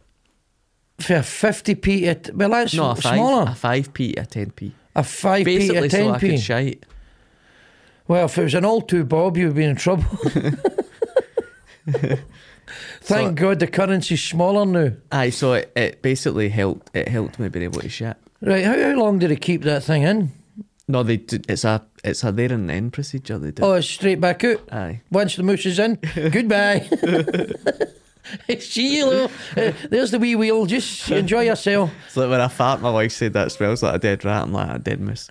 [0.98, 3.42] For a 50p, at, well, that's No, a, five, smaller.
[3.44, 4.72] a 5p to a 10p.
[4.96, 6.38] A 5p, Basically, a so I could 10p.
[6.40, 6.86] shite.
[8.08, 10.06] well, if it was an all two bob, you'd be in trouble.
[13.00, 14.92] Thank God the currency's smaller now.
[15.12, 16.90] Aye, so it, it basically helped.
[16.94, 18.16] It helped me be able to shit.
[18.40, 20.32] Right, how, how long did it keep that thing in?
[20.88, 21.16] No, they.
[21.18, 21.84] d- It's a.
[22.04, 23.38] It's a there and then procedure.
[23.38, 23.62] They do.
[23.64, 24.60] Oh, it's straight back out.
[24.72, 25.00] Aye.
[25.10, 25.94] Once the moose is in,
[26.30, 26.88] goodbye.
[28.60, 29.24] See you, Lou.
[29.56, 30.66] Uh, there's the wee wheel.
[30.66, 31.90] Just enjoy yourself.
[32.06, 34.42] It's like when I fart, my wife said that smells like a dead rat.
[34.44, 35.28] I'm like a dead moose.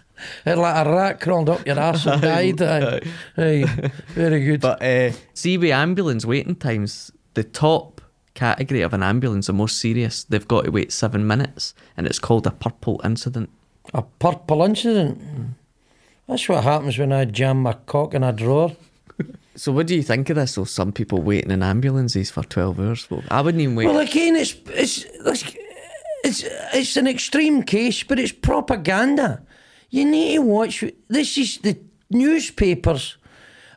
[0.47, 2.61] Uh, Like a rat crawled up your arse and died.
[2.61, 3.01] Aye.
[3.37, 3.91] Aye.
[4.09, 4.61] Very good.
[4.61, 8.01] But uh, see, with ambulance waiting times, the top
[8.33, 12.19] category of an ambulance, the most serious, they've got to wait seven minutes, and it's
[12.19, 13.49] called a purple incident.
[13.93, 15.21] A purple incident.
[16.27, 18.75] That's what happens when I jam my cock in a drawer.
[19.55, 20.55] So, what do you think of this?
[20.55, 23.09] Though some people waiting in ambulances for twelve hours.
[23.09, 23.87] Well, I wouldn't even wait.
[23.87, 25.55] Well, again, it's it's it's
[26.23, 29.43] it's, it's an extreme case, but it's propaganda.
[29.89, 30.83] You need to watch.
[31.07, 33.17] This is the newspapers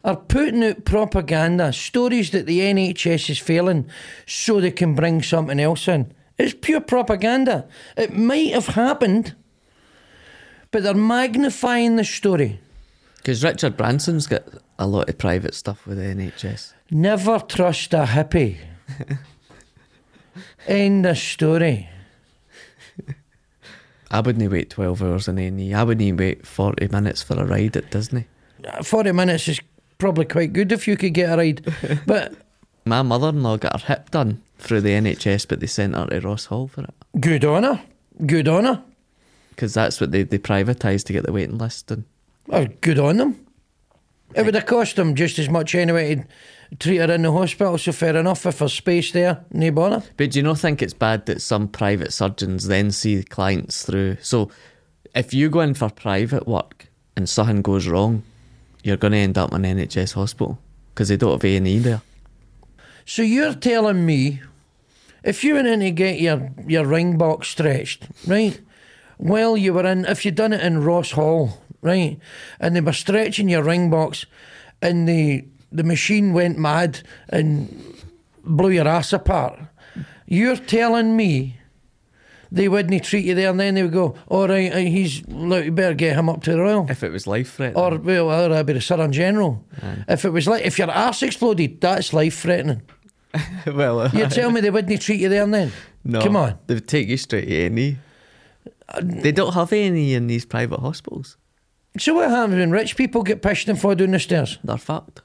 [0.05, 3.88] are putting out propaganda stories that the NHS is failing,
[4.27, 6.12] so they can bring something else in.
[6.38, 7.69] It's pure propaganda.
[7.97, 9.35] It might have happened,
[10.71, 12.61] but they're magnifying the story.
[13.17, 14.45] Because Richard Branson's got
[14.79, 16.73] a lot of private stuff with the NHS.
[16.91, 18.57] Never trust a hippie.
[20.67, 21.88] End the story.
[24.11, 25.75] I wouldn't wait 12 hours in any.
[25.75, 28.27] I wouldn't even wait 40 minutes for a ride at Disney.
[28.67, 29.61] Uh, 40 minutes is
[29.99, 31.75] probably quite good if you could get a ride.
[32.07, 32.35] But
[32.87, 36.07] My mother in law got her hip done through the NHS, but they sent her
[36.07, 36.95] to Ross Hall for it.
[37.21, 37.83] good on her.
[38.25, 38.83] Good on her.
[39.51, 42.05] Because that's what they, they privatised to get the waiting list done.
[42.51, 43.47] Oh, good on them.
[44.35, 46.17] It would have cost them just as much anyway
[46.71, 50.03] to treat her in the hospital, so fair enough if there's space there, no bother.
[50.17, 54.19] But do you not think it's bad that some private surgeons then see clients through?
[54.21, 54.51] So
[55.14, 58.23] if you go in for private work and something goes wrong,
[58.83, 60.59] you're going to end up in an NHS hospital
[60.95, 62.03] because they don't have A&E there.
[63.07, 64.43] So you're telling me
[65.25, 68.61] if you went in to get your, your ring box stretched, right?
[69.19, 72.19] Well, you were in, if you'd done it in Ross Hall, right?
[72.61, 74.27] And they were stretching your ring box
[74.83, 77.95] and the, the machine went mad and
[78.45, 79.59] blew your ass apart.
[80.27, 81.57] You're telling me
[82.51, 85.64] they wouldn't treat you there and then they would go, all right, uh, he's, look,
[85.64, 86.87] you better get him up to the Royal.
[86.91, 87.83] If it was life threatening.
[87.83, 89.64] Or, well, or I'd be the Surgeon General.
[90.09, 92.83] If it was like, if your ass exploded, that's life threatening.
[93.67, 95.73] well, uh, You tell me they wouldn't treat you there and then?
[96.05, 96.59] no, Come on.
[96.67, 97.97] They would take you straight to A&E.
[99.03, 101.37] They don't have A&E in these private hospitals.
[101.99, 104.59] So what happens when rich people get pushed and fall down the stairs?
[104.63, 105.23] They're fucked.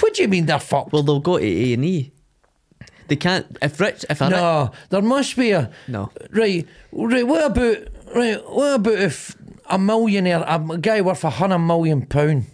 [0.00, 0.92] What do you mean they're fucked?
[0.92, 2.12] Well, they'll go to A&E.
[3.08, 3.56] They can't...
[3.60, 4.04] If rich...
[4.08, 6.10] If a no, there must be a No.
[6.30, 6.66] right.
[6.90, 7.26] Right.
[7.26, 7.78] What about
[8.14, 8.48] right?
[8.48, 9.36] What about if
[9.68, 12.46] a millionaire, a guy worth a hundred million pound?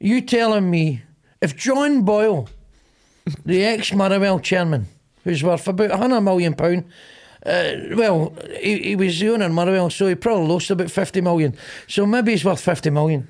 [0.00, 1.02] You telling me
[1.40, 2.48] if John Boyle,
[3.44, 4.86] the ex Motherwell chairman,
[5.24, 6.84] who's worth about a hundred million pound,
[7.44, 11.20] uh, well, he, he was the owner of Motherwell, so he probably lost about fifty
[11.20, 11.56] million.
[11.88, 13.28] So maybe he's worth fifty million.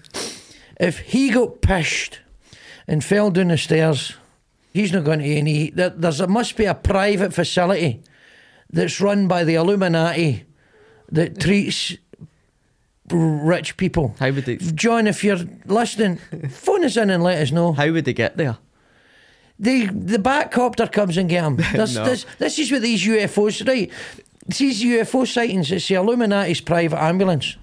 [0.81, 2.21] If he got pished
[2.87, 4.15] and fell down the stairs,
[4.73, 5.71] he's not going to any.
[5.71, 8.03] There, there's there must be a private facility
[8.71, 10.45] that's run by the Illuminati
[11.11, 11.97] that treats
[13.11, 14.15] rich people.
[14.19, 14.57] How would they...
[14.57, 16.17] John, if you're listening,
[16.49, 17.73] phone us in and let us know.
[17.73, 18.57] How would they get there?
[19.63, 21.57] The the Batcopter comes and get him.
[21.57, 22.05] This, No.
[22.05, 23.91] this, this is what these UFOs right.
[24.47, 25.71] These UFO sightings.
[25.71, 27.57] It's the Illuminati's private ambulance.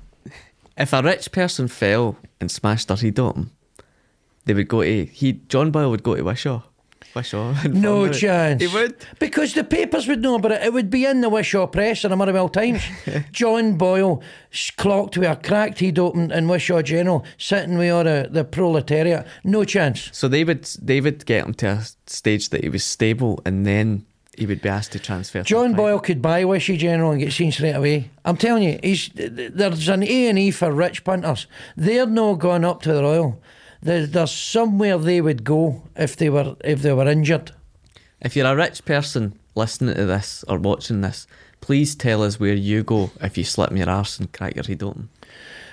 [0.78, 3.52] If a rich person fell and smashed their head on,
[4.46, 5.06] they would go to...
[5.06, 6.62] He, John Boyle would go to Wishaw.
[7.16, 7.56] Wishaw.
[7.64, 8.62] and No chance.
[8.62, 8.96] He would.
[9.20, 10.64] Because the papers would know about it.
[10.64, 12.82] It would be in the Wishaw Press and the Motherwell Times.
[13.32, 14.22] John Boyle
[14.78, 19.26] clocked with a cracked head open in Wishaw General, sitting with all the, the proletariat.
[19.44, 20.10] No chance.
[20.14, 23.66] So they would they would get him to a stage that he was stable, and
[23.66, 24.06] then
[24.38, 25.44] he would be asked to transfer.
[25.44, 25.74] John.
[25.74, 28.10] Boyle could buy Wishaw General and get seen straight away.
[28.24, 31.48] I'm telling you, he's there's an A and E for rich punters.
[31.76, 33.42] They're not going up to the Royal.
[33.82, 37.52] There, there's somewhere they would go if they were if they were injured.
[38.22, 41.28] If you're a rich person listening to this or watching this,
[41.62, 44.66] please tell us where you go if you slip me your arse and crack your
[44.66, 45.10] head open.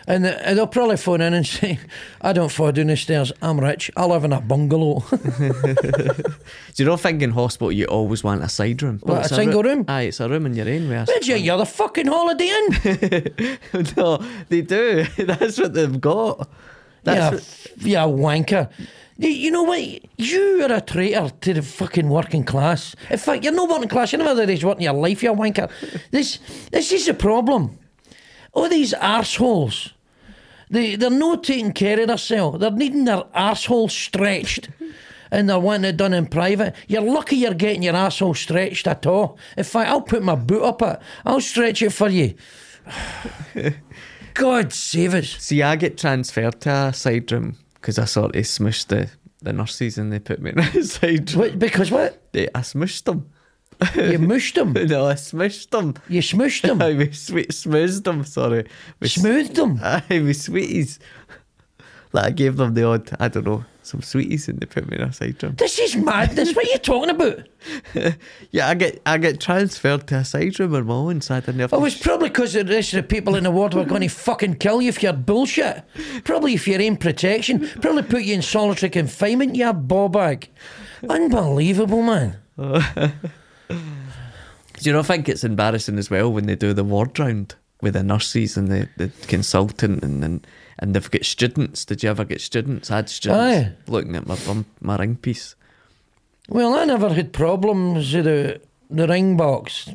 [0.09, 1.81] And, they'll probably phone in and say,
[2.21, 3.33] I don't fall down the stairs.
[3.43, 3.91] I'm rich.
[3.97, 5.03] I live in a bungalow.
[5.11, 6.25] Do
[6.77, 9.01] you not think in hospital you always want a side room?
[9.05, 9.85] It's a single roo- room?
[9.89, 10.89] Aye, it's a room in your own.
[10.89, 13.59] Where Where'd you, you're the fucking holiday inn.
[13.97, 15.07] no, they do.
[15.19, 16.49] That's what they've got.
[17.07, 18.69] That's yeah, yeah, wanker.
[19.17, 19.81] You- know what?
[20.19, 22.95] You are a traitor to the fucking working class.
[23.09, 24.13] In fact, you're not working class.
[24.13, 25.71] You never did this work in your life, you a wanker.
[26.11, 26.39] This,
[26.71, 27.79] this is the problem.
[28.53, 29.93] All these arseholes,
[30.71, 32.59] they, they're not taking care of themselves.
[32.59, 34.69] They're needing their arsehole stretched.
[35.29, 36.73] And they're wanting it done in private.
[36.87, 39.37] You're lucky you're getting your asshole stretched at all.
[39.57, 41.01] In fact, I'll put my boot up it.
[41.25, 42.37] I'll stretch it for you.
[44.37, 45.37] God save us.
[45.39, 49.11] See, I get transferred to a side room because I sort of smushed the,
[49.43, 51.41] the nurses and they put me in a side room.
[51.41, 52.33] What, because what?
[52.33, 53.31] They, I smushed them.
[53.95, 54.73] You mushed them.
[54.75, 55.95] no, I smushed them.
[56.09, 56.81] You smushed them.
[56.83, 58.25] I we sweet smoothed them.
[58.25, 58.67] Sorry,
[59.01, 59.79] we Smoothed them.
[59.83, 60.99] Aye, with sweeties.
[62.13, 64.97] Like I gave them the odd, I don't know, some sweeties and they put me
[64.97, 65.55] in a side room.
[65.57, 66.55] This is madness.
[66.55, 67.49] What are you talking about?
[68.53, 71.61] Yeah, I get I get transferred to a side room in my own, I didn't
[71.61, 74.09] It was probably because the rest of the people in the ward were going to
[74.09, 75.83] fucking kill you if you're bullshit.
[76.25, 77.69] Probably if you're in protection.
[77.81, 80.49] Probably put you in solitary confinement, you ball bag.
[81.09, 82.39] Unbelievable, man.
[82.57, 82.83] Do
[84.81, 88.03] you not think it's embarrassing as well when they do the ward round with the
[88.03, 90.47] nurses and the, the consultant and, and
[90.79, 91.85] and they've got students?
[91.85, 92.91] Did you ever get students?
[92.91, 93.73] I had students Aye.
[93.87, 95.55] looking at my bum, my ring piece.
[96.49, 99.91] Well, I never had problems with the, the ring box.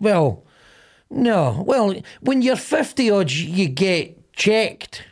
[0.00, 0.44] Well,
[1.10, 1.62] no.
[1.66, 5.04] Well, when you're 50 odd, you get checked.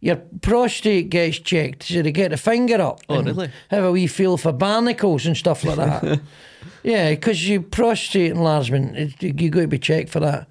[0.00, 3.00] Your prostate gets checked, so they get the finger up.
[3.08, 3.50] Oh, and really?
[3.70, 6.20] Have a wee feel for barnacles and stuff like that.
[6.84, 10.46] yeah, because your prostate enlargement, it, you got to be checked for that.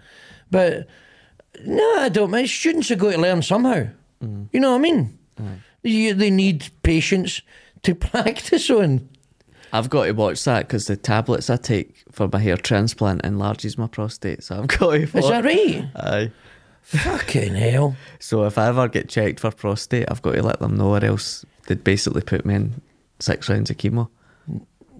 [0.51, 0.87] But
[1.65, 2.31] no, I don't.
[2.31, 3.87] My students have got to learn somehow.
[4.23, 4.49] Mm.
[4.51, 5.17] You know what I mean?
[5.39, 5.59] Mm.
[5.83, 7.41] You, they need patience
[7.83, 9.09] to practice on.
[9.73, 13.77] I've got to watch that because the tablets I take for my hair transplant enlarges
[13.77, 14.43] my prostate.
[14.43, 14.99] So I've got to.
[15.05, 15.15] Watch.
[15.15, 15.85] Is that right?
[15.95, 16.31] Aye.
[16.83, 17.95] Fucking hell.
[18.19, 21.03] So if I ever get checked for prostate, I've got to let them know, or
[21.03, 22.81] else they'd basically put me in
[23.19, 24.09] six rounds of chemo.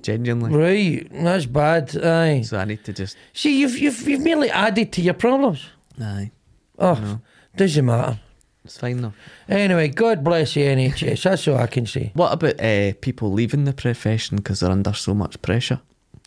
[0.01, 0.53] Genuinely.
[0.55, 1.95] Right, that's bad.
[1.97, 2.41] Aye.
[2.41, 3.18] So I need to just.
[3.34, 5.66] See, you've you've you've merely added to your problems.
[5.99, 6.32] Aye.
[6.80, 7.20] Oh,
[7.56, 8.20] doesn't matter.
[8.66, 9.14] It's fine though.
[9.48, 11.24] Anyway, God bless the NHS.
[11.30, 12.12] That's all I can say.
[12.14, 15.80] What about uh, people leaving the profession because they're under so much pressure?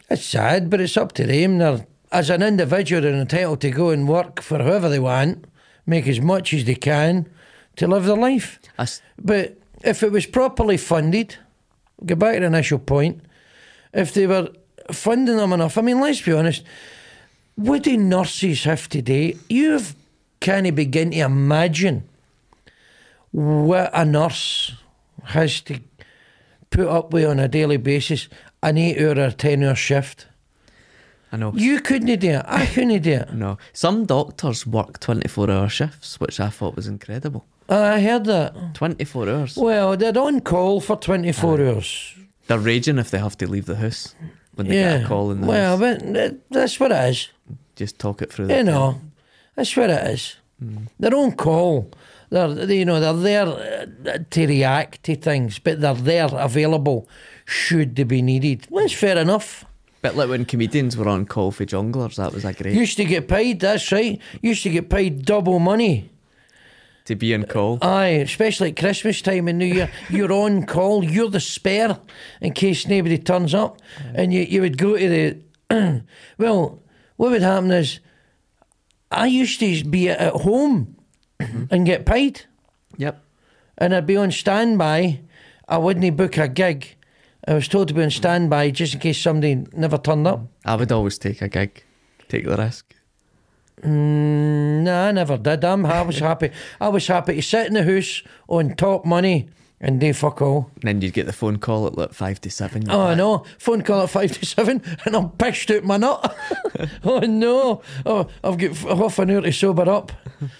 [0.08, 1.58] It's sad, but it's up to them.
[1.58, 5.44] They're, as an individual, they're entitled to go and work for whoever they want,
[5.86, 7.28] make as much as they can
[7.76, 8.58] to live their life.
[8.78, 11.36] S- But if it was properly funded,
[12.04, 13.20] go back to the initial point,
[13.92, 14.48] if they were
[14.90, 16.64] funding them enough, I mean, let's be honest,
[17.54, 19.36] what do nurses have today?
[20.42, 22.08] You can't begin to imagine
[23.30, 24.72] what a nurse
[25.24, 25.80] has to
[26.70, 28.26] put up with on a daily basis
[28.62, 30.28] an eight hour or 10 hour shift.
[31.30, 31.52] I know.
[31.54, 32.44] You couldn't do it.
[32.46, 33.32] I couldn't do it.
[33.34, 33.58] No.
[33.74, 37.44] Some doctors work 24 hour shifts, which I thought was incredible.
[37.68, 38.74] I heard that.
[38.74, 39.56] 24 hours.
[39.58, 42.14] Well, they're on call for 24 hours.
[42.46, 44.14] They're raging if they have to leave the house
[44.54, 44.96] when they yeah.
[44.96, 46.02] get a call in the well, house.
[46.02, 47.28] but that's what it is.
[47.76, 48.48] Just talk it through.
[48.48, 49.00] You know,
[49.60, 50.36] that's what it is.
[50.98, 51.90] They're on call.
[52.30, 57.06] They're, you know, they're there uh, to react to things, but they're there available
[57.44, 58.66] should they be needed.
[58.70, 59.66] Well, that's fair enough.
[60.00, 63.04] But like when comedians were on call for Jongleurs, that was a great Used to
[63.04, 64.18] get paid, that's right.
[64.40, 66.08] Used to get paid double money.
[67.04, 67.78] to be on call.
[67.82, 69.90] Aye, especially at Christmas time and New Year.
[70.08, 71.98] You're on call, you're the spare
[72.40, 73.78] in case nobody turns up.
[74.14, 75.08] And you, you would go to
[75.68, 76.02] the.
[76.38, 76.80] well,
[77.16, 78.00] what would happen is
[79.10, 80.96] I used to be at home
[81.70, 82.42] and get paid.
[82.96, 83.22] Yep.
[83.78, 85.20] and I'd be on standby.
[85.68, 86.96] I wouldn't book a gig.
[87.48, 90.42] I was told to be on standby just in case somebody never turned up.
[90.64, 91.82] I would always take a gig,
[92.28, 92.94] take the risk.
[93.82, 95.64] Mm, nah, I never did.
[95.64, 96.50] I'm, I was happy.
[96.80, 99.48] I was happy to sit in the house on top money
[99.80, 100.70] and do fuck all.
[100.76, 102.82] And then you'd get the phone call at like five to seven.
[102.84, 103.44] Oh, be I like, know.
[103.58, 106.36] Phone call at five to seven, and I'm pissed out my nut.
[107.04, 107.82] oh no!
[108.06, 110.12] Oh, I've got f- half an hour to sober up.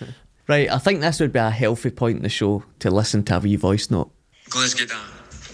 [0.49, 3.37] Right, I think this would be a healthy point in the show to listen to
[3.37, 4.11] a wee voice note.
[4.49, 4.97] Glesga Da,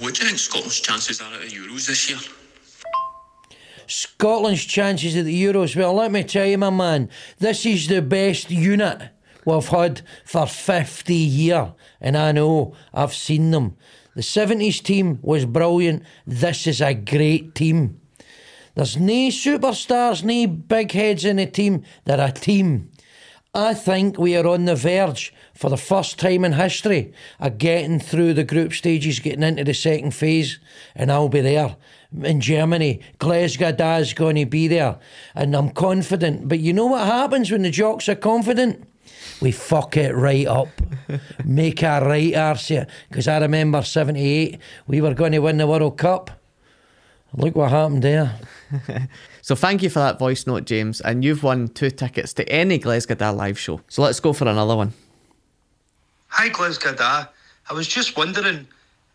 [0.03, 2.19] what do you think Scotland's chances are at the Euros this year?
[3.87, 5.77] Scotland's chances at the Euros.
[5.77, 9.11] Well, let me tell you, my man, this is the best unit
[9.45, 11.69] we've had for 50 years.
[12.01, 13.77] And I know, I've seen them.
[14.15, 16.03] The 70s team was brilliant.
[16.27, 18.01] This is a great team.
[18.75, 21.83] There's no superstars, no big heads in the team.
[22.05, 22.91] They're a team.
[23.55, 27.99] I think we are on the verge for the first time in history of getting
[27.99, 30.59] through the group stages, getting into the second phase,
[30.95, 31.77] and I'll be there.
[32.23, 34.99] In Germany, Glasgow is going to be there,
[35.35, 36.49] and I'm confident.
[36.49, 38.87] But you know what happens when the jocks are confident?
[39.41, 40.69] We fuck it right up,
[41.45, 42.73] make a right arse
[43.09, 46.31] Because I remember '78, we were going to win the World Cup.
[47.35, 48.39] Look what happened there.
[49.47, 51.01] So thank you for that voice note, James.
[51.01, 53.81] And you've won two tickets to any Glasgow live show.
[53.87, 54.93] So let's go for another one.
[56.31, 58.67] Hi, Glasgow I was just wondering,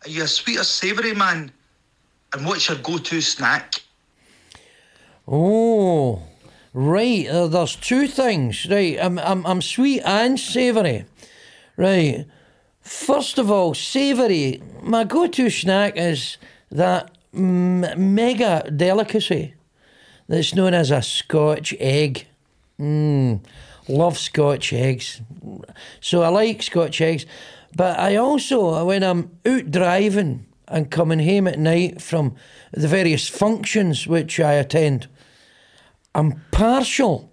[0.02, 1.52] are you a sweet or savoury man?
[2.32, 3.74] And what's your go-to snack?
[5.28, 6.22] Oh,
[6.72, 7.26] right.
[7.28, 8.66] Uh, there's two things.
[8.68, 8.98] Right.
[9.00, 11.04] I'm, I'm, I'm sweet and savoury.
[11.76, 12.26] Right.
[12.80, 14.62] First of all, savoury.
[14.82, 16.36] My go-to snack is
[16.70, 19.54] that mega delicacy
[20.28, 22.26] that's known as a Scotch egg.
[22.80, 23.40] Mmm,
[23.88, 25.20] love Scotch eggs.
[26.00, 27.26] So I like Scotch eggs,
[27.74, 32.34] but I also, when I'm out driving and coming home at night from
[32.72, 35.06] the various functions which I attend,
[36.14, 37.30] I'm partial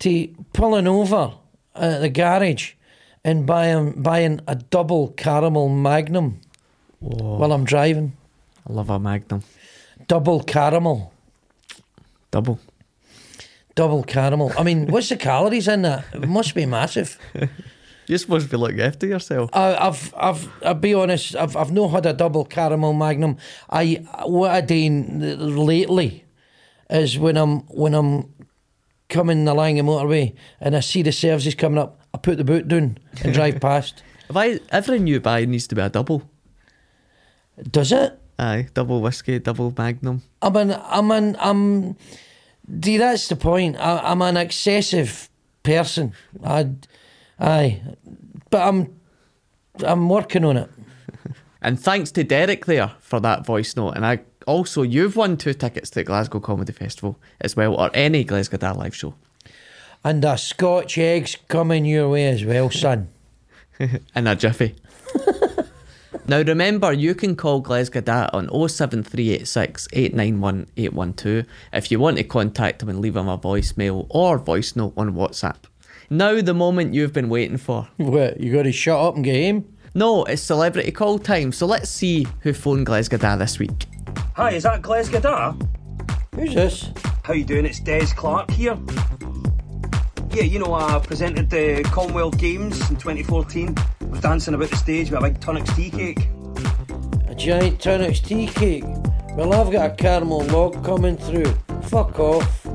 [0.00, 1.34] to pulling over
[1.74, 2.72] at the garage
[3.24, 6.40] and buying buying a double caramel magnum
[7.00, 7.36] Whoa.
[7.38, 8.16] while I'm driving.
[8.68, 9.42] I love a magnum.
[10.06, 11.12] Double caramel.
[12.30, 12.58] Double.
[13.74, 14.52] Double caramel.
[14.58, 16.04] I mean, what's the calories in that?
[16.12, 17.18] It must be massive.
[18.06, 19.50] You're supposed to be looking after yourself.
[19.52, 21.36] I, I've, I've, I'll be honest.
[21.36, 23.36] I've, I've not had a double caramel magnum.
[23.70, 26.24] I, what I do lately,
[26.90, 28.32] is when I'm, when I'm
[29.08, 32.68] coming the of motorway and I see the services coming up, I put the boot
[32.68, 34.02] down and drive past.
[34.28, 36.22] If I, every new buy needs to be a double.
[37.70, 38.18] Does it?
[38.38, 40.22] Aye, double whiskey, double magnum.
[40.40, 41.96] I'm an, I'm an, I'm.
[42.82, 43.76] See, that's the point.
[43.76, 45.28] I, am an excessive
[45.62, 46.14] person.
[46.42, 46.70] I,
[47.38, 47.82] aye,
[48.48, 48.98] but I'm,
[49.84, 50.70] I'm working on it.
[51.62, 53.92] and thanks to Derek there for that voice note.
[53.96, 54.20] And I
[54.50, 58.72] also, you've won two tickets to Glasgow Comedy Festival as well, or any Glesga Da
[58.72, 59.14] live show.
[60.04, 63.08] And a Scotch eggs coming your way as well, son.
[64.14, 64.74] and a jiffy.
[66.30, 72.22] Now remember, you can call Glesga Da on 07386 891 812 if you want to
[72.22, 75.56] contact him and leave him a voicemail or voice note on WhatsApp.
[76.08, 77.88] Now the moment you've been waiting for.
[77.96, 79.76] What, you got to shut up and get him?
[79.92, 83.89] No, it's celebrity call time, so let's see who phoned Glesga Da this week.
[84.34, 85.54] Hi, is that Glesga Da?
[86.34, 86.90] Who's this?
[87.24, 87.66] How you doing?
[87.66, 88.78] It's Des Clarke here.
[90.30, 93.74] Yeah, you know, I presented the Commonwealth Games in 2014
[94.10, 96.28] was dancing about the stage with a big Tunnocks tea cake.
[97.28, 98.84] A giant Tunnocks tea cake?
[99.36, 101.52] Well, I've got a caramel log coming through.
[101.82, 102.66] Fuck off.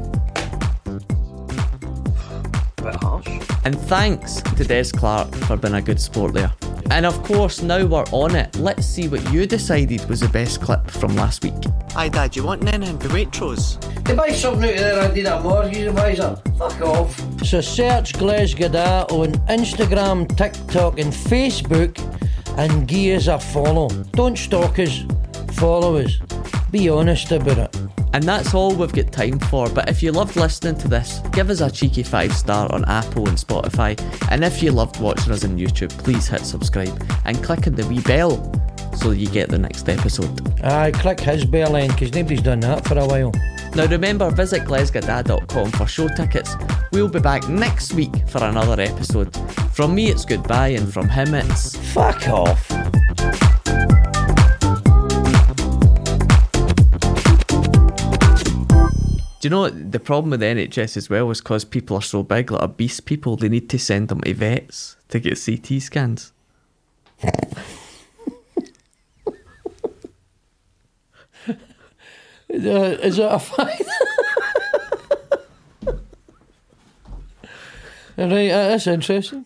[2.85, 3.27] bit harsh.
[3.63, 6.51] And thanks to Des Clarke for being a good sport there.
[6.91, 10.61] And of course, now we're on it, let's see what you decided was the best
[10.61, 11.53] clip from last week.
[11.91, 13.77] Hi, Dad, you want Nen the Waitrose?
[14.09, 16.35] If buy something out there, I did a mortgage advisor.
[16.57, 17.43] Fuck off.
[17.43, 21.97] So search Glasgow on Instagram, TikTok, and Facebook
[22.57, 23.89] and give us a follow.
[24.11, 25.03] Don't stalk us,
[25.53, 26.19] follow us.
[26.71, 27.75] Be honest about it.
[28.13, 29.69] And that's all we've got time for.
[29.69, 33.27] But if you loved listening to this, give us a cheeky five star on Apple
[33.27, 33.99] and Spotify.
[34.31, 37.85] And if you loved watching us on YouTube, please hit subscribe and click on the
[37.87, 38.51] wee bell
[38.95, 40.63] so you get the next episode.
[40.63, 43.31] Aye, click his bell then, because nobody's done that for a while.
[43.75, 46.55] Now remember, visit glesgada.com for show tickets.
[46.93, 49.35] We'll be back next week for another episode.
[49.73, 52.84] From me, it's goodbye, and from him, it's fuck off.
[59.45, 62.23] Do you know the problem with the NHS as well is because people are so
[62.23, 66.33] big, like obese people, they need to send them to vets to get CT scans.
[72.49, 73.83] is that a fact?
[78.17, 79.45] right, that's interesting.